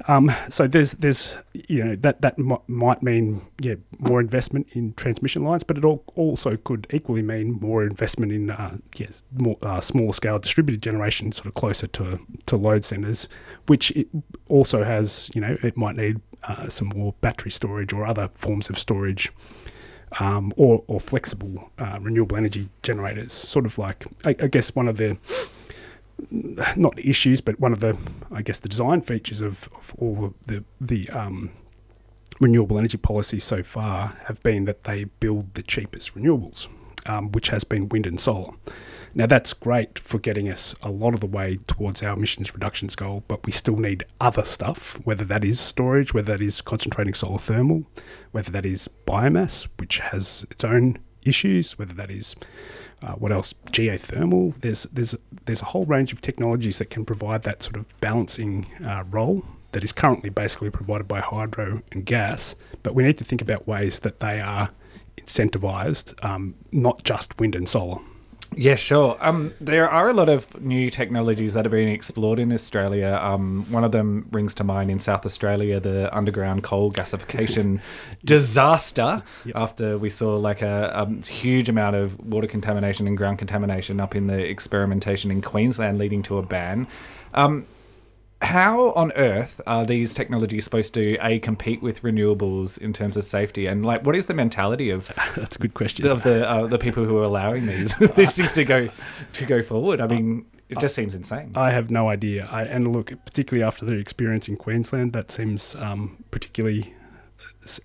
Um, 0.08 0.32
so 0.50 0.68
there's 0.68 0.94
there's 0.94 1.38
you 1.54 1.84
know 1.84 1.96
that 1.98 2.22
that 2.22 2.38
m- 2.40 2.58
might 2.68 3.04
mean 3.04 3.42
yeah 3.62 3.76
more 4.00 4.20
investment 4.20 4.68
in 4.74 4.94
transmission 4.96 5.44
lines, 5.44 5.64
but 5.64 5.78
it 5.78 5.84
al- 5.84 6.04
also 6.16 6.52
could 6.58 6.88
equally 6.92 7.22
mean 7.22 7.60
more 7.62 7.84
investment 7.84 8.32
in 8.32 8.50
uh, 8.50 8.78
yes 8.96 9.24
more 9.38 9.58
uh, 9.62 9.80
smaller 9.80 10.14
scale 10.14 10.40
distributed 10.40 10.82
generation, 10.82 11.32
sort 11.32 11.46
of 11.48 11.54
closer 11.54 11.88
to 11.88 12.20
to 12.48 12.58
load 12.58 12.84
centres, 12.84 13.28
which 13.68 13.94
also 14.50 14.84
has 14.84 15.30
you 15.36 15.42
know 15.42 15.58
it 15.62 15.78
might 15.78 15.96
need 15.96 16.20
uh, 16.46 16.68
some 16.70 16.90
more 16.96 17.14
battery 17.22 17.52
storage 17.52 17.94
or 17.94 18.06
other 18.06 18.30
forms 18.36 18.70
of 18.70 18.78
storage. 18.80 19.32
Um, 20.20 20.54
or, 20.58 20.84
or 20.86 21.00
flexible 21.00 21.72
uh, 21.80 21.98
renewable 22.00 22.38
energy 22.38 22.70
generators, 22.84 23.34
sort 23.34 23.66
of 23.66 23.80
like 23.80 24.06
I, 24.24 24.36
I 24.40 24.46
guess 24.48 24.76
one 24.76 24.88
of 24.88 24.98
the 24.98 25.18
not 26.32 26.98
issues, 27.00 27.42
but 27.42 27.60
one 27.60 27.74
of 27.74 27.80
the, 27.80 27.98
I 28.32 28.42
guess, 28.42 28.60
the 28.60 28.70
design 28.70 29.02
features 29.02 29.42
of, 29.42 29.70
of 29.76 29.94
all 29.98 30.34
the 30.48 30.64
the 30.80 31.10
um, 31.10 31.52
renewable 32.40 32.78
energy 32.78 32.98
policies 32.98 33.44
so 33.44 33.64
far 33.64 34.18
have 34.26 34.42
been 34.44 34.66
that 34.66 34.84
they 34.84 35.06
build 35.06 35.54
the 35.54 35.64
cheapest 35.64 36.16
renewables, 36.16 36.68
um, 37.06 37.32
which 37.32 37.50
has 37.50 37.64
been 37.64 37.90
wind 37.90 38.08
and 38.08 38.20
solar. 38.20 38.54
Now 39.16 39.28
that's 39.28 39.54
great 39.54 40.00
for 40.00 40.18
getting 40.18 40.50
us 40.50 40.74
a 40.82 40.90
lot 40.90 41.14
of 41.14 41.20
the 41.20 41.28
way 41.28 41.60
towards 41.68 42.02
our 42.02 42.14
emissions 42.14 42.54
reductions 42.54 42.96
goal, 42.96 43.24
but 43.28 43.46
we 43.46 43.52
still 43.52 43.78
need 43.78 44.06
other 44.20 44.44
stuff, 44.44 45.00
whether 45.06 45.24
that 45.26 45.44
is 45.44 45.60
storage, 45.60 46.14
whether 46.14 46.36
that 46.36 46.44
is 46.44 46.62
concentrating 46.62 47.14
solar 47.14 47.38
thermal, 47.38 47.84
whether 48.32 48.52
that 48.52 48.66
is 48.66 48.90
biomass, 49.06 49.68
which 49.78 50.00
has 50.00 50.46
its 50.50 50.64
own 50.64 50.98
issues, 51.26 51.78
whether 51.78 51.94
that 51.94 52.10
is 52.10 52.36
uh, 53.04 53.14
what 53.14 53.32
else? 53.32 53.54
Geothermal. 53.72 54.56
There's 54.62 54.84
there's 54.84 55.16
there's 55.46 55.62
a 55.62 55.66
whole 55.66 55.86
range 55.86 56.14
of 56.14 56.22
technologies 56.22 56.78
that 56.78 56.90
can 56.90 57.06
provide 57.06 57.44
that 57.44 57.62
sort 57.62 57.76
of 57.76 57.86
balancing 58.00 58.68
uh, 58.86 59.04
role 59.10 59.44
that 59.74 59.84
is 59.84 59.92
currently 59.92 60.30
basically 60.30 60.70
provided 60.70 61.08
by 61.08 61.20
hydro 61.20 61.82
and 61.92 62.06
gas. 62.06 62.56
But 62.82 62.96
we 62.96 63.04
need 63.04 63.18
to 63.18 63.24
think 63.24 63.42
about 63.42 63.68
ways 63.68 64.00
that 64.00 64.20
they 64.20 64.40
are 64.40 64.70
incentivized, 65.18 66.24
um, 66.24 66.56
not 66.72 67.04
just 67.04 67.38
wind 67.40 67.56
and 67.56 67.68
solar. 67.68 68.00
Yeah, 68.58 68.76
sure. 68.76 69.18
Um, 69.20 69.54
there 69.60 69.90
are 69.90 70.10
a 70.10 70.14
lot 70.14 70.30
of 70.30 70.62
new 70.62 70.90
technologies 70.90 71.54
that 71.54 71.66
are 71.66 71.70
being 71.70 71.90
explored 71.90 72.40
in 72.40 72.52
Australia. 72.52 73.20
Um, 73.22 73.66
one 73.72 73.84
of 73.84 73.92
them 73.92 74.28
rings 74.32 74.54
to 74.56 74.64
mind 74.64 74.92
in 74.92 75.00
South 75.00 75.26
Australia, 75.26 75.80
the 75.80 76.16
underground 76.16 76.64
coal 76.64 76.92
gasification 76.92 77.82
disaster. 78.26 79.24
After 79.56 79.98
we 79.98 80.10
saw 80.10 80.36
like 80.38 80.62
a, 80.62 80.92
a 80.94 81.26
huge 81.26 81.70
amount 81.70 81.96
of 81.96 82.20
water 82.26 82.48
contamination 82.48 83.08
and 83.08 83.18
ground 83.18 83.40
contamination 83.40 84.00
up 84.00 84.16
in 84.16 84.28
the 84.28 84.46
experimentation 84.46 85.32
in 85.32 85.42
Queensland, 85.42 85.98
leading 85.98 86.24
to 86.24 86.38
a 86.38 86.44
ban. 86.44 86.88
Um, 87.34 87.66
how 88.44 88.92
on 88.92 89.12
earth 89.14 89.62
are 89.66 89.86
these 89.86 90.14
technologies 90.14 90.64
supposed 90.64 90.94
to 90.94 91.18
a 91.22 91.40
compete 91.40 91.82
with 91.82 92.02
renewables 92.02 92.78
in 92.78 92.94
terms 92.94 93.18
of 93.18 93.24
safety 93.24 93.66
and 93.66 93.86
like 93.86 94.06
what 94.06 94.16
is 94.16 94.28
the 94.28 94.34
mentality 94.34 94.90
of 94.90 95.08
That's 95.36 95.56
a 95.56 95.60
good 95.60 95.74
question. 95.74 96.06
of 96.08 96.24
the 96.24 96.48
uh, 96.50 96.68
the 96.68 96.78
people 96.78 97.06
who 97.06 97.18
are 97.18 97.24
allowing 97.24 97.66
these 97.66 97.94
these 98.16 98.36
things 98.36 98.54
to 98.54 98.64
go 98.66 98.90
to 99.34 99.46
go 99.46 99.62
forward. 99.62 100.02
I 100.02 100.08
mean, 100.08 100.46
it 100.70 100.80
just 100.80 100.96
seems 100.96 101.16
insane. 101.16 101.52
I 101.56 101.72
have 101.72 101.92
no 101.92 102.10
idea. 102.10 102.48
I, 102.52 102.64
and 102.64 102.94
look, 102.94 103.14
particularly 103.26 103.64
after 103.64 103.86
the 103.86 103.96
experience 103.96 104.48
in 104.48 104.58
Queensland, 104.58 105.14
that 105.14 105.32
seems 105.32 105.76
um, 105.76 106.24
particularly 106.32 106.94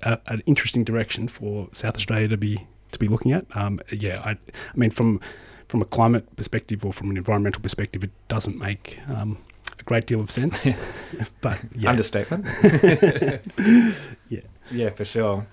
a, 0.02 0.18
an 0.26 0.42
interesting 0.46 0.85
direction 0.85 1.28
for 1.28 1.68
South 1.72 1.96
Australia 1.96 2.28
to 2.28 2.37
be 2.37 2.66
to 2.90 2.98
be 2.98 3.09
looking 3.09 3.33
at. 3.33 3.44
Um, 3.56 3.80
yeah, 3.90 4.22
I, 4.24 4.30
I 4.30 4.76
mean, 4.76 4.90
from 4.90 5.20
from 5.68 5.83
a 5.83 5.85
climate 5.85 6.35
perspective 6.37 6.85
or 6.85 6.92
from 6.92 7.11
an 7.11 7.16
environmental 7.16 7.61
perspective, 7.62 8.02
it 8.02 8.11
doesn't 8.28 8.59
make 8.59 8.98
um, 9.09 9.37
a 9.78 9.83
great 9.85 10.07
deal 10.07 10.20
of 10.20 10.31
sense. 10.31 10.66
but 11.40 11.62
yeah, 11.74 11.90
Understatement. 11.90 12.46
yeah. 14.28 14.40
yeah, 14.70 14.90
for 14.90 15.04
sure. 15.04 15.46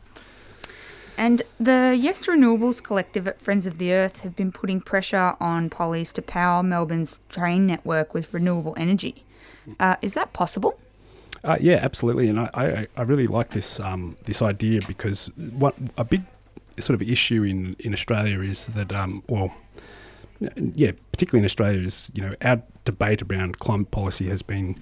And 1.17 1.43
the 1.59 1.95
Yes 1.97 2.19
to 2.21 2.31
Renewables 2.31 2.83
Collective 2.83 3.27
at 3.27 3.39
Friends 3.39 3.65
of 3.65 3.77
the 3.77 3.93
Earth 3.93 4.21
have 4.21 4.35
been 4.35 4.51
putting 4.51 4.81
pressure 4.81 5.35
on 5.39 5.69
Pollies 5.69 6.11
to 6.13 6.21
power 6.21 6.61
Melbourne's 6.61 7.19
train 7.29 7.65
network 7.65 8.13
with 8.13 8.33
renewable 8.33 8.73
energy. 8.77 9.23
Uh, 9.79 9.95
is 10.01 10.13
that 10.13 10.33
possible? 10.33 10.77
Uh, 11.43 11.57
yeah, 11.61 11.79
absolutely, 11.81 12.27
and 12.27 12.39
I, 12.39 12.49
I, 12.53 12.87
I 12.97 13.01
really 13.03 13.27
like 13.27 13.49
this 13.49 13.79
um, 13.79 14.17
this 14.23 14.41
idea 14.41 14.81
because 14.87 15.27
what 15.57 15.75
a 15.97 16.03
big 16.03 16.23
sort 16.79 16.99
of 16.99 17.07
issue 17.07 17.43
in, 17.43 17.75
in 17.79 17.93
Australia 17.93 18.41
is 18.41 18.67
that 18.67 18.91
um, 18.91 19.23
well, 19.29 19.53
yeah, 20.73 20.91
particularly 21.11 21.41
in 21.41 21.45
Australia 21.45 21.85
is 21.85 22.11
you 22.13 22.23
know 22.23 22.35
our 22.41 22.61
debate 22.85 23.21
around 23.21 23.59
climate 23.59 23.91
policy 23.91 24.29
has 24.29 24.41
been 24.41 24.79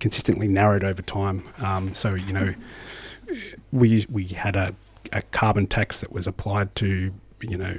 consistently 0.00 0.48
narrowed 0.48 0.84
over 0.84 1.02
time. 1.02 1.42
Um, 1.58 1.94
so 1.94 2.14
you 2.14 2.32
know 2.32 2.54
we 3.72 4.06
we 4.10 4.24
had 4.24 4.56
a, 4.56 4.74
a 5.12 5.22
carbon 5.22 5.66
tax 5.66 6.00
that 6.00 6.12
was 6.12 6.26
applied 6.26 6.74
to 6.76 7.12
you 7.40 7.56
know 7.56 7.78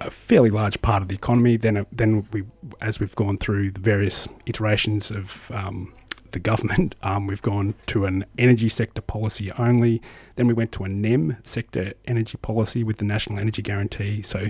a, 0.00 0.10
fairly 0.10 0.50
large 0.50 0.80
part 0.82 1.02
of 1.02 1.08
the 1.08 1.14
economy. 1.14 1.56
Then 1.56 1.86
then 1.92 2.26
we 2.32 2.44
as 2.80 3.00
we've 3.00 3.14
gone 3.14 3.38
through 3.38 3.72
the 3.72 3.80
various 3.80 4.28
iterations 4.46 5.10
of 5.10 5.50
um, 5.52 5.92
the 6.32 6.40
government, 6.40 6.94
um, 7.02 7.26
we've 7.26 7.42
gone 7.42 7.74
to 7.86 8.06
an 8.06 8.24
energy 8.38 8.68
sector 8.68 9.00
policy 9.00 9.52
only. 9.52 10.02
Then 10.36 10.46
we 10.46 10.54
went 10.54 10.72
to 10.72 10.84
a 10.84 10.88
NEM 10.88 11.36
sector 11.44 11.92
energy 12.06 12.38
policy 12.38 12.84
with 12.84 12.98
the 12.98 13.04
National 13.04 13.38
Energy 13.38 13.62
Guarantee. 13.62 14.22
So 14.22 14.46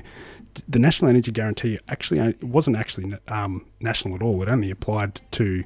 the 0.69 0.79
National 0.79 1.09
Energy 1.09 1.33
Guarantee 1.33 1.79
actually 1.89 2.21
uh, 2.21 2.33
wasn't 2.43 2.77
actually 2.77 3.15
um, 3.29 3.65
national 3.81 4.15
at 4.15 4.23
all. 4.23 4.43
It 4.43 4.49
only 4.49 4.71
applied 4.71 5.21
to 5.33 5.65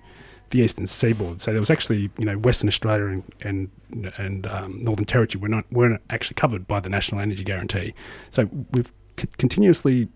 the 0.50 0.60
eastern 0.60 0.86
seaboard. 0.86 1.42
So 1.42 1.50
there 1.50 1.60
was 1.60 1.70
actually, 1.70 2.10
you 2.18 2.24
know, 2.24 2.38
Western 2.38 2.68
Australia 2.68 3.06
and 3.06 3.22
and, 3.40 4.12
and 4.16 4.46
um, 4.46 4.82
Northern 4.82 5.04
Territory 5.04 5.40
were 5.42 5.48
not 5.48 5.64
weren't 5.72 6.00
actually 6.10 6.34
covered 6.34 6.66
by 6.68 6.80
the 6.80 6.88
National 6.88 7.20
Energy 7.20 7.44
Guarantee. 7.44 7.94
So 8.30 8.48
we've 8.72 8.92
c- 9.18 9.28
continuously 9.38 10.08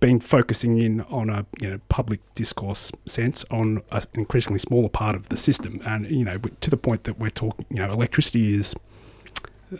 been 0.00 0.20
focusing 0.20 0.80
in 0.80 1.00
on 1.02 1.30
a 1.30 1.46
you 1.60 1.70
know 1.70 1.80
public 1.88 2.20
discourse 2.34 2.92
sense 3.06 3.44
on 3.50 3.82
an 3.92 4.02
increasingly 4.14 4.58
smaller 4.58 4.88
part 4.88 5.16
of 5.16 5.28
the 5.28 5.36
system, 5.36 5.80
and 5.86 6.10
you 6.10 6.24
know 6.24 6.38
to 6.60 6.70
the 6.70 6.76
point 6.76 7.04
that 7.04 7.18
we're 7.18 7.30
talking, 7.30 7.64
you 7.70 7.78
know, 7.78 7.92
electricity 7.92 8.54
is. 8.54 8.74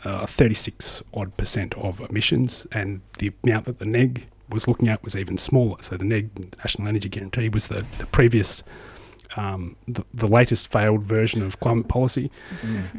Uh, 0.04 0.26
36 0.26 1.00
odd 1.14 1.36
percent 1.36 1.72
of 1.74 2.00
emissions, 2.10 2.66
and 2.72 3.00
the 3.18 3.30
amount 3.44 3.66
that 3.66 3.78
the 3.78 3.86
NEG 3.86 4.26
was 4.50 4.66
looking 4.66 4.88
at 4.88 5.00
was 5.04 5.14
even 5.14 5.38
smaller. 5.38 5.76
So 5.80 5.96
the 5.96 6.04
NEG, 6.04 6.56
National 6.58 6.88
Energy 6.88 7.08
Guarantee, 7.08 7.48
was 7.48 7.68
the, 7.68 7.86
the 7.98 8.06
previous 8.06 8.64
um, 9.36 9.76
the, 9.86 10.04
the 10.14 10.26
latest 10.26 10.68
failed 10.68 11.02
version 11.02 11.42
of 11.42 11.60
climate 11.60 11.88
policy. 11.88 12.30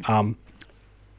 Um, 0.08 0.36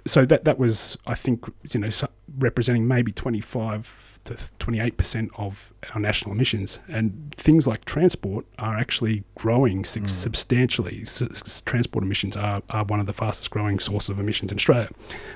so 0.09 0.25
that 0.25 0.43
that 0.45 0.57
was, 0.59 0.97
I 1.07 1.15
think, 1.15 1.45
you 1.71 1.79
know, 1.79 1.89
representing 2.37 2.87
maybe 2.87 3.11
25 3.11 4.19
to 4.25 4.37
28 4.59 4.97
percent 4.97 5.31
of 5.37 5.73
our 5.93 5.99
national 6.01 6.33
emissions, 6.33 6.79
and 6.87 7.33
things 7.35 7.65
like 7.67 7.85
transport 7.85 8.45
are 8.57 8.77
actually 8.77 9.23
growing 9.35 9.85
su- 9.85 10.07
substantially. 10.07 11.01
S- 11.03 11.21
s- 11.21 11.61
transport 11.61 12.03
emissions 12.03 12.35
are, 12.35 12.61
are 12.69 12.83
one 12.83 12.99
of 12.99 13.05
the 13.05 13.13
fastest 13.13 13.49
growing 13.51 13.79
sources 13.79 14.09
of 14.09 14.19
emissions 14.19 14.51
in 14.51 14.57
Australia, 14.57 14.89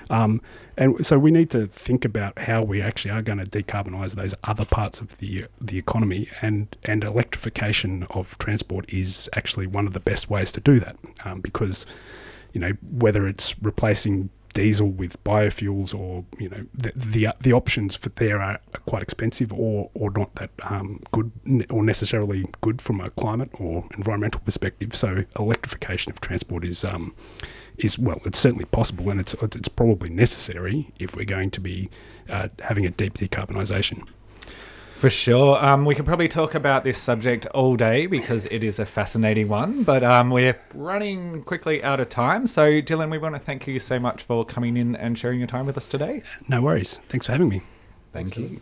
um, 0.09 0.41
and 0.77 1.05
so 1.05 1.17
we 1.17 1.31
need 1.31 1.49
to 1.51 1.67
think 1.67 2.03
about 2.03 2.37
how 2.37 2.61
we 2.61 2.81
actually 2.81 3.11
are 3.11 3.21
going 3.21 3.39
to 3.39 3.45
decarbonise 3.45 4.15
those 4.15 4.35
other 4.43 4.65
parts 4.65 4.99
of 5.01 5.17
the 5.17 5.45
the 5.61 5.77
economy, 5.77 6.29
and 6.41 6.75
and 6.83 7.03
electrification 7.03 8.05
of 8.09 8.37
transport 8.37 8.91
is 8.91 9.29
actually 9.33 9.67
one 9.67 9.87
of 9.87 9.93
the 9.93 9.99
best 9.99 10.29
ways 10.29 10.51
to 10.51 10.59
do 10.59 10.79
that, 10.79 10.97
um, 11.23 11.39
because 11.41 11.85
you 12.53 12.59
know 12.59 12.73
whether 12.91 13.27
it's 13.27 13.55
replacing 13.63 14.29
diesel 14.53 14.87
with 14.87 15.21
biofuels 15.23 15.93
or 15.97 16.23
you 16.39 16.49
know 16.49 16.65
the 16.73 16.91
the, 16.95 17.27
the 17.41 17.53
options 17.53 17.95
for 17.95 18.09
there 18.09 18.41
are, 18.41 18.59
quite 18.85 19.01
expensive 19.01 19.53
or 19.53 19.89
or 19.93 20.11
not 20.11 20.33
that 20.35 20.51
um, 20.63 21.01
good 21.11 21.31
or 21.69 21.83
necessarily 21.83 22.45
good 22.61 22.81
from 22.81 23.01
a 23.01 23.09
climate 23.11 23.49
or 23.59 23.85
environmental 23.97 24.41
perspective. 24.41 24.95
So 24.95 25.23
electrification 25.37 26.11
of 26.11 26.21
transport 26.21 26.63
is 26.65 26.83
um 26.83 27.15
is 27.77 27.97
well 27.97 28.21
it's 28.25 28.39
certainly 28.39 28.65
possible 28.65 29.09
and 29.09 29.19
it's 29.19 29.33
it's 29.41 29.67
probably 29.67 30.09
necessary 30.09 30.91
if 30.99 31.15
we're 31.15 31.25
going 31.25 31.49
to 31.51 31.61
be 31.61 31.89
uh, 32.29 32.47
having 32.59 32.85
a 32.85 32.89
deep 32.89 33.15
decarbonisation 33.15 34.07
For 35.03 35.09
sure. 35.09 35.61
Um, 35.61 35.83
we 35.83 35.95
could 35.95 36.05
probably 36.05 36.29
talk 36.29 36.55
about 36.55 36.85
this 36.85 36.97
subject 36.97 37.45
all 37.47 37.75
day 37.75 38.05
because 38.05 38.45
it 38.45 38.63
is 38.63 38.79
a 38.79 38.85
fascinating 38.85 39.49
one, 39.49 39.83
but 39.83 40.01
um, 40.01 40.29
we're 40.29 40.57
running 40.73 41.43
quickly 41.43 41.83
out 41.83 41.99
of 41.99 42.07
time. 42.07 42.47
So, 42.47 42.81
Dylan, 42.81 43.11
we 43.11 43.17
want 43.17 43.35
to 43.35 43.41
thank 43.41 43.67
you 43.67 43.79
so 43.79 43.99
much 43.99 44.23
for 44.23 44.45
coming 44.45 44.77
in 44.77 44.95
and 44.95 45.19
sharing 45.19 45.39
your 45.39 45.47
time 45.49 45.65
with 45.65 45.75
us 45.75 45.87
today. 45.87 46.21
No 46.47 46.61
worries. 46.61 47.01
Thanks 47.09 47.25
for 47.25 47.33
having 47.33 47.49
me. 47.49 47.61
Thank 48.13 48.37
you. 48.37 48.61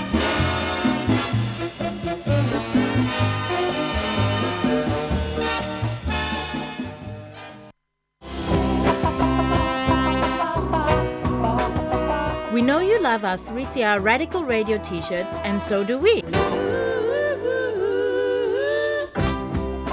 Love 13.11 13.25
our 13.25 13.37
3CR 13.37 14.01
Radical 14.01 14.45
Radio 14.45 14.77
t 14.77 15.01
shirts, 15.01 15.35
and 15.43 15.61
so 15.61 15.83
do 15.83 15.97
we. 15.97 16.21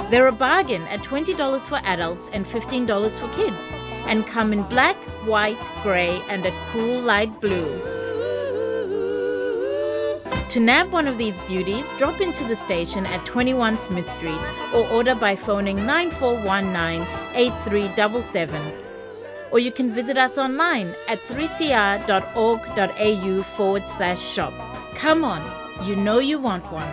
They're 0.09 0.27
a 0.27 0.31
bargain 0.31 0.83
at 0.83 1.01
$20 1.01 1.67
for 1.67 1.79
adults 1.83 2.29
and 2.31 2.45
$15 2.45 3.19
for 3.19 3.27
kids, 3.33 3.73
and 4.05 4.25
come 4.25 4.53
in 4.53 4.63
black, 4.63 4.95
white, 5.27 5.61
grey, 5.83 6.21
and 6.29 6.45
a 6.45 6.53
cool 6.71 7.01
light 7.01 7.41
blue. 7.41 7.69
To 10.47 10.59
nab 10.61 10.93
one 10.93 11.05
of 11.05 11.17
these 11.17 11.39
beauties, 11.39 11.91
drop 11.97 12.21
into 12.21 12.45
the 12.45 12.55
station 12.55 13.05
at 13.05 13.25
21 13.25 13.75
Smith 13.75 14.09
Street 14.09 14.43
or 14.73 14.87
order 14.87 15.13
by 15.13 15.35
phoning 15.35 15.85
9419 15.85 17.05
8377 17.35 18.88
or 19.51 19.59
you 19.59 19.71
can 19.71 19.91
visit 19.91 20.17
us 20.17 20.37
online 20.37 20.93
at 21.07 21.23
3cr.org.au 21.25 23.43
forward 23.43 23.87
slash 23.87 24.21
shop. 24.21 24.53
Come 24.95 25.23
on, 25.23 25.41
you 25.87 25.95
know 25.95 26.19
you 26.19 26.39
want 26.39 26.69
one. 26.71 26.89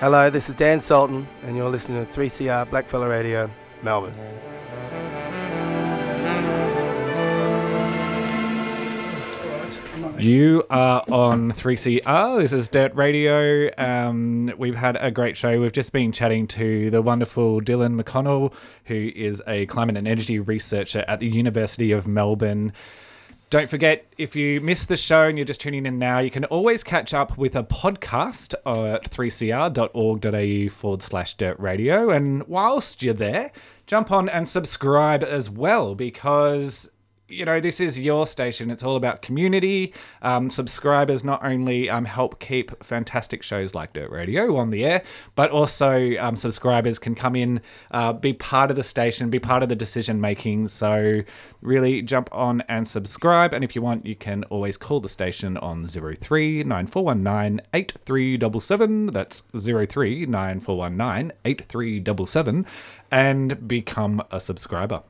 Hello, 0.00 0.30
this 0.30 0.48
is 0.48 0.54
Dan 0.54 0.78
Sultan, 0.78 1.26
and 1.42 1.56
you're 1.56 1.68
listening 1.68 2.06
to 2.06 2.12
3CR 2.12 2.68
Blackfella 2.68 3.10
Radio, 3.10 3.50
Melbourne. 3.82 4.14
You 10.18 10.64
are 10.68 11.04
on 11.12 11.52
3CR. 11.52 12.40
This 12.40 12.52
is 12.52 12.68
Dirt 12.68 12.92
Radio. 12.96 13.70
Um, 13.78 14.52
we've 14.58 14.74
had 14.74 14.96
a 15.00 15.12
great 15.12 15.36
show. 15.36 15.60
We've 15.60 15.70
just 15.70 15.92
been 15.92 16.10
chatting 16.10 16.48
to 16.48 16.90
the 16.90 17.00
wonderful 17.00 17.60
Dylan 17.60 18.02
McConnell, 18.02 18.52
who 18.86 19.12
is 19.14 19.40
a 19.46 19.66
climate 19.66 19.96
and 19.96 20.08
energy 20.08 20.40
researcher 20.40 21.04
at 21.06 21.20
the 21.20 21.28
University 21.28 21.92
of 21.92 22.08
Melbourne. 22.08 22.72
Don't 23.50 23.70
forget, 23.70 24.12
if 24.18 24.34
you 24.34 24.60
missed 24.60 24.88
the 24.88 24.96
show 24.96 25.28
and 25.28 25.38
you're 25.38 25.44
just 25.44 25.60
tuning 25.60 25.86
in 25.86 26.00
now, 26.00 26.18
you 26.18 26.30
can 26.30 26.44
always 26.46 26.82
catch 26.82 27.14
up 27.14 27.38
with 27.38 27.54
a 27.54 27.62
podcast 27.62 28.54
at 28.66 29.08
3cr.org.au 29.10 30.68
forward 30.68 31.02
slash 31.02 31.34
dirt 31.34 31.58
radio. 31.60 32.10
And 32.10 32.42
whilst 32.48 33.04
you're 33.04 33.14
there, 33.14 33.52
jump 33.86 34.10
on 34.10 34.28
and 34.28 34.48
subscribe 34.48 35.22
as 35.22 35.48
well 35.48 35.94
because 35.94 36.90
you 37.28 37.44
know, 37.44 37.60
this 37.60 37.78
is 37.78 38.00
your 38.00 38.26
station. 38.26 38.70
It's 38.70 38.82
all 38.82 38.96
about 38.96 39.20
community. 39.20 39.92
Um, 40.22 40.48
subscribers 40.48 41.24
not 41.24 41.44
only 41.44 41.90
um, 41.90 42.04
help 42.04 42.40
keep 42.40 42.82
fantastic 42.82 43.42
shows 43.42 43.74
like 43.74 43.92
Dirt 43.92 44.10
Radio 44.10 44.56
on 44.56 44.70
the 44.70 44.84
air, 44.84 45.02
but 45.34 45.50
also 45.50 46.16
um, 46.18 46.36
subscribers 46.36 46.98
can 46.98 47.14
come 47.14 47.36
in, 47.36 47.60
uh, 47.90 48.14
be 48.14 48.32
part 48.32 48.70
of 48.70 48.76
the 48.76 48.82
station, 48.82 49.28
be 49.28 49.38
part 49.38 49.62
of 49.62 49.68
the 49.68 49.76
decision 49.76 50.20
making. 50.20 50.68
So, 50.68 51.22
really 51.60 52.02
jump 52.02 52.28
on 52.32 52.62
and 52.68 52.86
subscribe. 52.88 53.52
And 53.52 53.62
if 53.62 53.76
you 53.76 53.82
want, 53.82 54.06
you 54.06 54.16
can 54.16 54.44
always 54.44 54.76
call 54.76 55.00
the 55.00 55.08
station 55.08 55.56
on 55.58 55.86
03 55.86 56.64
9419 56.64 57.60
8377. 57.74 59.06
That's 59.06 59.42
03 59.52 60.26
9419 60.26 61.32
8377 61.44 62.66
and 63.10 63.68
become 63.68 64.22
a 64.30 64.40
subscriber. 64.40 65.02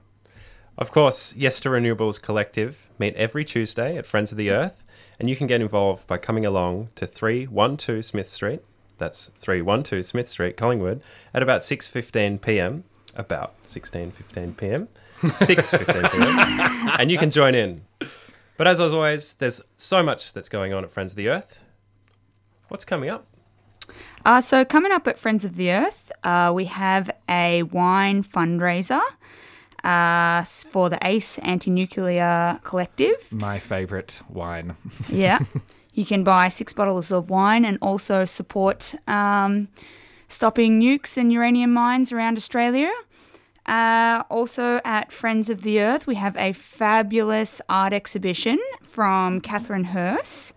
Of 0.79 0.93
course, 0.93 1.35
Yes 1.35 1.59
to 1.61 1.71
Renewables 1.71 2.23
Collective 2.23 2.87
meet 3.01 3.13
every 3.17 3.45
Tuesday 3.45 3.99
at 3.99 4.07
Friends 4.07 4.31
of 4.31 4.39
the 4.39 4.53
Earth, 4.53 4.85
and 5.19 5.29
you 5.29 5.35
can 5.35 5.49
get 5.49 5.61
involved 5.61 6.07
by 6.07 6.19
coming 6.19 6.47
along 6.47 6.91
to 6.95 7.05
312 7.05 8.05
Smith 8.05 8.29
Street. 8.29 8.61
That's 8.97 9.31
312 9.41 10.05
Smith 10.05 10.29
Street, 10.29 10.57
Collingwood, 10.57 11.03
at 11.35 11.43
about 11.43 11.63
6:15 11.63 12.41
p.m. 12.41 12.85
About 13.17 13.61
16:15 13.65 14.57
p.m. 14.57 14.87
6:15 15.21 16.13
p.m. 16.13 16.95
and 17.01 17.11
you 17.11 17.19
can 17.19 17.33
join 17.33 17.57
in. 17.57 17.83
But 18.57 18.69
as 18.69 18.79
always, 18.81 19.33
there's 19.35 19.61
so 19.77 20.05
much 20.05 20.33
that's 20.33 20.49
going 20.49 20.73
on 20.73 20.85
at 20.85 20.93
Friends 20.93 21.11
of 21.11 21.17
the 21.17 21.29
Earth. 21.29 21.65
What's 22.69 22.85
coming 22.85 23.11
up? 23.11 23.27
Uh, 24.25 24.41
so, 24.41 24.65
coming 24.65 24.93
up 24.93 25.09
at 25.09 25.19
Friends 25.19 25.45
of 25.45 25.57
the 25.57 25.73
Earth, 25.73 26.13
uh, 26.23 26.53
we 26.55 26.67
have 26.67 27.11
a 27.29 27.65
wine 27.65 28.23
fundraiser 28.23 29.01
uh, 29.85 30.45
for 30.45 30.91
the 30.91 30.99
ACE 31.03 31.39
Anti 31.39 31.71
Nuclear 31.71 32.59
Collective. 32.65 33.33
My 33.33 33.59
favourite 33.59 34.23
wine. 34.29 34.75
yeah. 35.09 35.39
You 35.95 36.05
can 36.05 36.23
buy 36.23 36.49
six 36.49 36.73
bottles 36.73 37.11
of 37.11 37.29
wine 37.31 37.65
and 37.65 37.79
also 37.83 38.25
support 38.25 38.95
um, 39.09 39.69
stopping 40.29 40.81
nukes 40.81 41.17
and 41.17 41.33
uranium 41.33 41.73
mines 41.73 42.13
around 42.13 42.37
Australia. 42.37 42.93
Uh, 43.67 44.23
also 44.31 44.81
at 44.85 45.13
Friends 45.13 45.51
of 45.51 45.63
the 45.63 45.81
Earth, 45.81 46.07
we 46.07 46.15
have 46.15 46.37
a 46.37 46.53
fabulous 46.53 47.61
art 47.69 47.93
exhibition 47.93 48.59
from 48.81 49.41
Catherine 49.41 49.85
Hurst. 49.85 50.55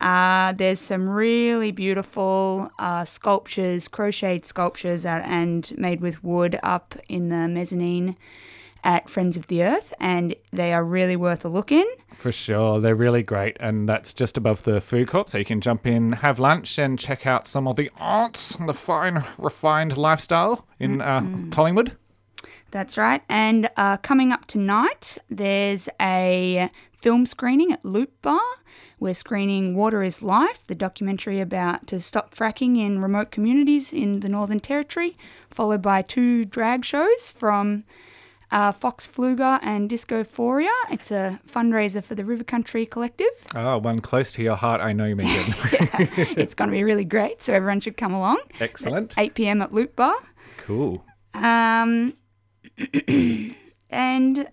Uh, 0.00 0.52
there's 0.52 0.80
some 0.80 1.08
really 1.08 1.70
beautiful 1.70 2.70
uh, 2.78 3.04
sculptures, 3.04 3.88
crocheted 3.88 4.46
sculptures, 4.46 5.04
uh, 5.04 5.22
and 5.24 5.72
made 5.76 6.00
with 6.00 6.22
wood 6.22 6.58
up 6.62 6.94
in 7.08 7.28
the 7.28 7.48
mezzanine 7.48 8.16
at 8.84 9.08
Friends 9.10 9.36
of 9.36 9.46
the 9.48 9.62
Earth, 9.62 9.92
and 10.00 10.34
they 10.52 10.72
are 10.72 10.84
really 10.84 11.16
worth 11.16 11.44
a 11.44 11.48
look 11.48 11.72
in. 11.72 11.86
For 12.14 12.32
sure, 12.32 12.80
they're 12.80 12.94
really 12.94 13.22
great, 13.22 13.56
and 13.60 13.88
that's 13.88 14.12
just 14.12 14.36
above 14.36 14.62
the 14.62 14.80
food 14.80 15.08
court, 15.08 15.30
so 15.30 15.38
you 15.38 15.44
can 15.44 15.60
jump 15.60 15.86
in, 15.86 16.12
have 16.12 16.38
lunch, 16.38 16.78
and 16.78 16.98
check 16.98 17.26
out 17.26 17.46
some 17.46 17.66
of 17.66 17.76
the 17.76 17.90
arts, 17.98 18.54
and 18.54 18.68
the 18.68 18.74
fine, 18.74 19.24
refined 19.38 19.96
lifestyle 19.96 20.66
in 20.78 20.98
mm-hmm. 20.98 21.50
Collingwood. 21.50 21.96
That's 22.70 22.98
right. 22.98 23.22
And 23.28 23.70
uh, 23.76 23.96
coming 23.98 24.32
up 24.32 24.46
tonight, 24.46 25.18
there's 25.30 25.88
a 26.00 26.68
film 26.92 27.26
screening 27.26 27.72
at 27.72 27.84
Loop 27.84 28.20
Bar. 28.22 28.40
We're 28.98 29.14
screening 29.14 29.76
Water 29.76 30.02
is 30.02 30.22
Life, 30.22 30.66
the 30.66 30.74
documentary 30.74 31.40
about 31.40 31.86
to 31.88 32.00
stop 32.00 32.34
fracking 32.34 32.76
in 32.78 33.00
remote 33.00 33.30
communities 33.30 33.92
in 33.92 34.20
the 34.20 34.28
Northern 34.28 34.60
Territory, 34.60 35.16
followed 35.50 35.82
by 35.82 36.02
two 36.02 36.44
drag 36.44 36.84
shows 36.84 37.30
from 37.30 37.84
uh, 38.50 38.72
Fox 38.72 39.08
Fluger 39.08 39.58
and 39.62 39.88
Discophoria. 39.90 40.70
It's 40.90 41.10
a 41.10 41.40
fundraiser 41.48 42.02
for 42.02 42.14
the 42.14 42.24
River 42.24 42.44
Country 42.44 42.86
Collective. 42.86 43.26
Oh, 43.54 43.78
one 43.78 44.00
close 44.00 44.32
to 44.32 44.42
your 44.42 44.56
heart, 44.56 44.80
I 44.80 44.92
know, 44.92 45.14
Megan. 45.14 45.32
yeah, 45.72 45.88
it's 46.36 46.54
going 46.54 46.70
to 46.70 46.76
be 46.76 46.84
really 46.84 47.04
great, 47.04 47.42
so 47.42 47.52
everyone 47.52 47.80
should 47.80 47.96
come 47.96 48.12
along. 48.12 48.38
Excellent. 48.60 49.14
8 49.16 49.34
p.m. 49.34 49.62
at 49.62 49.72
Loop 49.72 49.96
Bar. 49.96 50.14
Cool. 50.58 51.04
Um, 51.34 52.14
and 53.90 54.48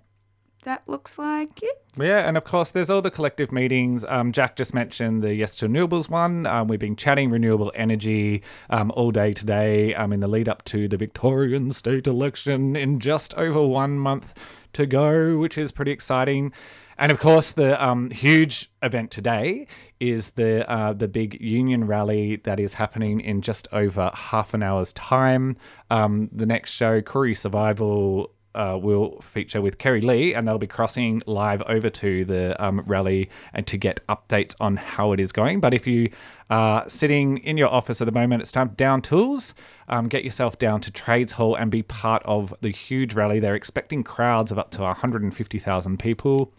that 0.64 0.88
looks 0.88 1.18
like 1.18 1.62
it. 1.62 1.84
Yeah, 1.96 2.28
and 2.28 2.38
of 2.38 2.44
course, 2.44 2.72
there's 2.72 2.90
all 2.90 3.02
the 3.02 3.12
collective 3.12 3.52
meetings. 3.52 4.04
Um, 4.08 4.32
Jack 4.32 4.56
just 4.56 4.74
mentioned 4.74 5.22
the 5.22 5.34
Yes 5.34 5.56
to 5.58 5.68
Renewables 5.68 6.10
one. 6.10 6.46
Um, 6.46 6.68
we've 6.68 6.80
been 6.80 6.96
chatting 6.96 7.30
renewable 7.30 7.72
energy 7.76 8.42
um, 8.70 8.92
all 8.96 9.12
day 9.12 9.34
today 9.34 9.94
um, 9.94 10.12
in 10.12 10.20
the 10.20 10.28
lead 10.28 10.50
up 10.50 10.64
to 10.66 10.88
the 10.88 10.98
Victorian 10.98 11.72
state 11.72 12.08
election 12.08 12.76
in 12.76 13.00
just 13.00 13.34
over 13.36 13.62
one 13.66 13.98
month 14.00 14.34
to 14.74 14.86
go, 14.86 15.38
which 15.38 15.58
is 15.58 15.72
pretty 15.72 15.92
exciting. 15.92 16.52
And 16.98 17.12
of 17.12 17.20
course, 17.20 17.54
the 17.54 17.84
um, 17.84 18.12
huge 18.12 18.72
event 18.82 19.12
today 19.12 19.68
is 20.00 20.32
the 20.32 20.70
uh, 20.70 20.94
the 20.94 21.08
big 21.08 21.40
union 21.42 21.88
rally 21.88 22.38
that 22.38 22.60
is 22.60 22.76
happening 22.76 23.20
in 23.20 23.42
just 23.42 23.68
over 23.72 24.12
half 24.14 24.54
an 24.54 24.62
hour's 24.62 24.94
time. 24.94 25.56
Um, 25.90 26.30
the 26.32 26.46
next 26.46 26.72
show, 26.72 27.02
Koori 27.02 27.36
Survival, 27.36 28.32
uh, 28.56 28.78
will 28.82 29.20
feature 29.22 29.62
with 29.62 29.78
Kerry 29.78 30.02
Lee, 30.02 30.34
and 30.34 30.48
they'll 30.48 30.58
be 30.58 30.68
crossing 30.68 31.22
live 31.26 31.62
over 31.64 31.90
to 31.90 32.26
the 32.26 32.64
um, 32.64 32.82
rally 32.86 33.30
and 33.54 33.66
to 33.68 33.78
get 33.78 34.06
updates 34.08 34.56
on 34.60 34.78
how 34.78 35.12
it 35.12 35.20
is 35.20 35.32
going. 35.32 35.60
But 35.60 35.74
if 35.74 35.88
you 35.88 36.10
are 36.50 36.88
sitting 36.88 37.40
in 37.40 37.58
your 37.58 37.70
office 37.70 38.02
at 38.02 38.06
the 38.06 38.12
moment, 38.12 38.42
it's 38.42 38.52
time 38.52 38.70
down 38.76 39.02
tools, 39.02 39.54
um, 39.88 40.08
get 40.08 40.24
yourself 40.24 40.60
down 40.60 40.82
to 40.82 40.92
Trades 40.92 41.34
Hall 41.34 41.56
and 41.56 41.72
be 41.72 41.84
part 41.84 42.24
of 42.26 42.54
the 42.62 42.70
huge 42.70 43.14
rally. 43.14 43.40
They're 43.40 43.56
expecting 43.56 44.04
crowds 44.04 44.52
of 44.52 44.60
up 44.60 44.72
to 44.72 44.82
150,000 44.82 45.98
people. 46.00 46.52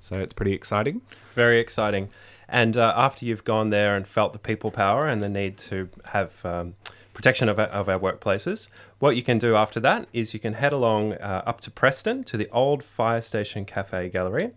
So 0.00 0.18
it's 0.20 0.32
pretty 0.32 0.52
exciting. 0.52 1.02
Very 1.34 1.58
exciting. 1.58 2.08
And 2.48 2.76
uh, 2.76 2.92
after 2.96 3.24
you've 3.24 3.44
gone 3.44 3.70
there 3.70 3.96
and 3.96 4.06
felt 4.06 4.32
the 4.32 4.38
people 4.38 4.70
power 4.70 5.06
and 5.06 5.20
the 5.20 5.28
need 5.28 5.56
to 5.58 5.88
have 6.06 6.44
um, 6.44 6.74
protection 7.14 7.48
of 7.48 7.58
our, 7.58 7.66
of 7.66 7.88
our 7.88 7.98
workplaces, 7.98 8.68
what 8.98 9.16
you 9.16 9.22
can 9.22 9.38
do 9.38 9.56
after 9.56 9.80
that 9.80 10.06
is 10.12 10.34
you 10.34 10.40
can 10.40 10.54
head 10.54 10.72
along 10.72 11.14
uh, 11.14 11.42
up 11.46 11.60
to 11.62 11.70
Preston 11.70 12.24
to 12.24 12.36
the 12.36 12.48
old 12.50 12.82
fire 12.82 13.20
station 13.20 13.64
cafe 13.64 14.10
gallery 14.10 14.50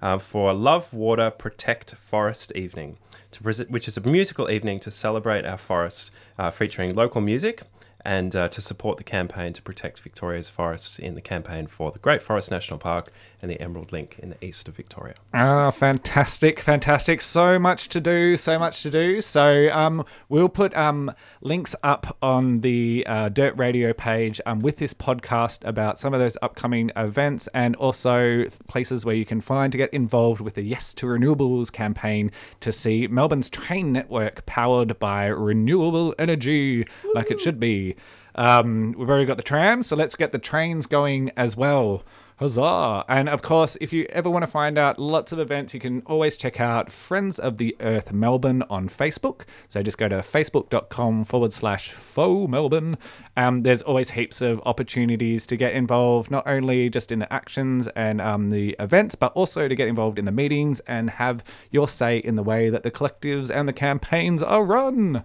uh, 0.00 0.18
for 0.18 0.54
Love 0.54 0.94
Water 0.94 1.30
Protect 1.30 1.94
Forest 1.96 2.52
Evening, 2.54 2.96
which 3.42 3.88
is 3.88 3.96
a 3.96 4.08
musical 4.08 4.50
evening 4.50 4.80
to 4.80 4.90
celebrate 4.90 5.44
our 5.44 5.58
forests, 5.58 6.10
uh, 6.38 6.50
featuring 6.50 6.94
local 6.94 7.20
music 7.20 7.62
and 8.04 8.36
uh, 8.36 8.48
to 8.48 8.60
support 8.60 8.98
the 8.98 9.04
campaign 9.04 9.52
to 9.54 9.62
protect 9.62 10.00
Victoria's 10.00 10.50
forests 10.50 10.98
in 10.98 11.14
the 11.14 11.22
campaign 11.22 11.66
for 11.66 11.90
the 11.90 11.98
Great 11.98 12.22
Forest 12.22 12.50
National 12.50 12.78
Park 12.78 13.10
and 13.44 13.50
the 13.50 13.60
Emerald 13.60 13.92
Link 13.92 14.18
in 14.20 14.30
the 14.30 14.42
east 14.42 14.68
of 14.68 14.76
Victoria. 14.76 15.14
Ah, 15.34 15.70
fantastic, 15.70 16.58
fantastic. 16.60 17.20
So 17.20 17.58
much 17.58 17.90
to 17.90 18.00
do, 18.00 18.38
so 18.38 18.58
much 18.58 18.82
to 18.84 18.90
do. 18.90 19.20
So 19.20 19.68
um, 19.70 20.06
we'll 20.30 20.48
put 20.48 20.74
um, 20.74 21.12
links 21.42 21.76
up 21.82 22.16
on 22.22 22.62
the 22.62 23.04
uh, 23.06 23.28
Dirt 23.28 23.54
Radio 23.58 23.92
page 23.92 24.40
um, 24.46 24.60
with 24.60 24.78
this 24.78 24.94
podcast 24.94 25.62
about 25.68 25.98
some 25.98 26.14
of 26.14 26.20
those 26.20 26.38
upcoming 26.40 26.90
events 26.96 27.46
and 27.48 27.76
also 27.76 28.46
places 28.66 29.04
where 29.04 29.14
you 29.14 29.26
can 29.26 29.42
find 29.42 29.70
to 29.72 29.78
get 29.78 29.92
involved 29.92 30.40
with 30.40 30.54
the 30.54 30.62
Yes 30.62 30.94
to 30.94 31.06
Renewables 31.06 31.70
campaign 31.70 32.30
to 32.60 32.72
see 32.72 33.06
Melbourne's 33.06 33.50
train 33.50 33.92
network 33.92 34.46
powered 34.46 34.98
by 34.98 35.26
renewable 35.26 36.14
energy 36.18 36.86
like 37.14 37.30
it 37.30 37.40
should 37.40 37.60
be. 37.60 37.94
Um, 38.36 38.94
we've 38.96 39.08
already 39.08 39.26
got 39.26 39.36
the 39.36 39.42
trams, 39.42 39.86
so 39.86 39.96
let's 39.96 40.16
get 40.16 40.32
the 40.32 40.38
trains 40.38 40.86
going 40.86 41.30
as 41.36 41.56
well. 41.56 42.02
Huzzah! 42.44 43.06
And 43.08 43.30
of 43.30 43.40
course, 43.40 43.78
if 43.80 43.90
you 43.90 44.04
ever 44.10 44.28
want 44.28 44.42
to 44.42 44.50
find 44.50 44.76
out 44.76 44.98
lots 44.98 45.32
of 45.32 45.38
events, 45.38 45.72
you 45.72 45.80
can 45.80 46.02
always 46.04 46.36
check 46.36 46.60
out 46.60 46.92
Friends 46.92 47.38
of 47.38 47.56
the 47.56 47.74
Earth 47.80 48.12
Melbourne 48.12 48.62
on 48.68 48.86
Facebook. 48.86 49.46
So 49.68 49.82
just 49.82 49.96
go 49.96 50.08
to 50.08 50.16
facebook.com 50.16 51.24
forward 51.24 51.54
slash 51.54 51.92
FoE 51.92 52.46
Melbourne. 52.46 52.98
Um, 53.38 53.62
there's 53.62 53.80
always 53.80 54.10
heaps 54.10 54.42
of 54.42 54.60
opportunities 54.66 55.46
to 55.46 55.56
get 55.56 55.72
involved, 55.72 56.30
not 56.30 56.46
only 56.46 56.90
just 56.90 57.10
in 57.10 57.18
the 57.18 57.32
actions 57.32 57.88
and 57.96 58.20
um, 58.20 58.50
the 58.50 58.76
events, 58.78 59.14
but 59.14 59.32
also 59.32 59.66
to 59.66 59.74
get 59.74 59.88
involved 59.88 60.18
in 60.18 60.26
the 60.26 60.30
meetings 60.30 60.80
and 60.80 61.08
have 61.08 61.42
your 61.70 61.88
say 61.88 62.18
in 62.18 62.34
the 62.34 62.42
way 62.42 62.68
that 62.68 62.82
the 62.82 62.90
collectives 62.90 63.50
and 63.50 63.66
the 63.66 63.72
campaigns 63.72 64.42
are 64.42 64.66
run. 64.66 65.24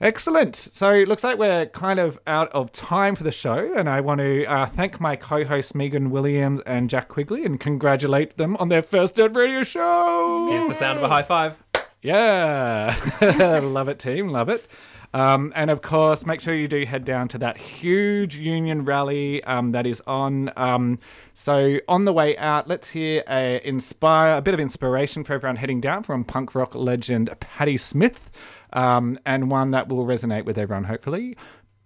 Excellent. 0.00 0.54
So 0.54 0.92
it 0.92 1.08
looks 1.08 1.24
like 1.24 1.38
we're 1.38 1.66
kind 1.66 1.98
of 1.98 2.20
out 2.26 2.50
of 2.52 2.70
time 2.70 3.16
for 3.16 3.24
the 3.24 3.32
show, 3.32 3.72
and 3.74 3.88
I 3.88 4.00
want 4.00 4.20
to 4.20 4.44
uh, 4.46 4.66
thank 4.66 5.00
my 5.00 5.16
co-hosts 5.16 5.74
Megan 5.74 6.10
Williams 6.10 6.60
and 6.60 6.88
Jack 6.88 7.08
Quigley 7.08 7.44
and 7.44 7.58
congratulate 7.58 8.36
them 8.36 8.56
on 8.58 8.68
their 8.68 8.82
first 8.82 9.16
Dirt 9.16 9.34
Radio 9.34 9.64
show. 9.64 10.48
Here's 10.50 10.66
the 10.66 10.74
sound 10.74 10.98
of 10.98 11.04
a 11.04 11.08
high 11.08 11.24
five. 11.24 11.60
Yeah, 12.00 12.94
love 13.62 13.88
it, 13.88 13.98
team, 13.98 14.28
love 14.28 14.48
it. 14.48 14.68
Um, 15.14 15.52
and 15.56 15.70
of 15.70 15.80
course, 15.80 16.26
make 16.26 16.40
sure 16.40 16.54
you 16.54 16.68
do 16.68 16.84
head 16.84 17.04
down 17.04 17.28
to 17.28 17.38
that 17.38 17.56
huge 17.56 18.36
union 18.36 18.84
rally 18.84 19.42
um, 19.44 19.72
that 19.72 19.86
is 19.86 20.02
on. 20.06 20.52
Um, 20.56 20.98
so 21.34 21.78
on 21.88 22.04
the 22.04 22.12
way 22.12 22.36
out, 22.36 22.68
let's 22.68 22.90
hear 22.90 23.24
a 23.28 23.60
inspire 23.66 24.36
a 24.36 24.42
bit 24.42 24.54
of 24.54 24.60
inspiration 24.60 25.24
for 25.24 25.32
everyone 25.32 25.56
heading 25.56 25.80
down 25.80 26.02
from 26.02 26.24
punk 26.24 26.54
rock 26.54 26.74
legend 26.74 27.34
Patti 27.40 27.76
Smith, 27.76 28.30
um, 28.72 29.18
and 29.26 29.50
one 29.50 29.70
that 29.72 29.88
will 29.88 30.04
resonate 30.06 30.44
with 30.44 30.58
everyone. 30.58 30.84
Hopefully, 30.84 31.36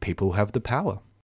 people 0.00 0.32
have 0.32 0.52
the 0.52 0.60
power. 0.60 1.00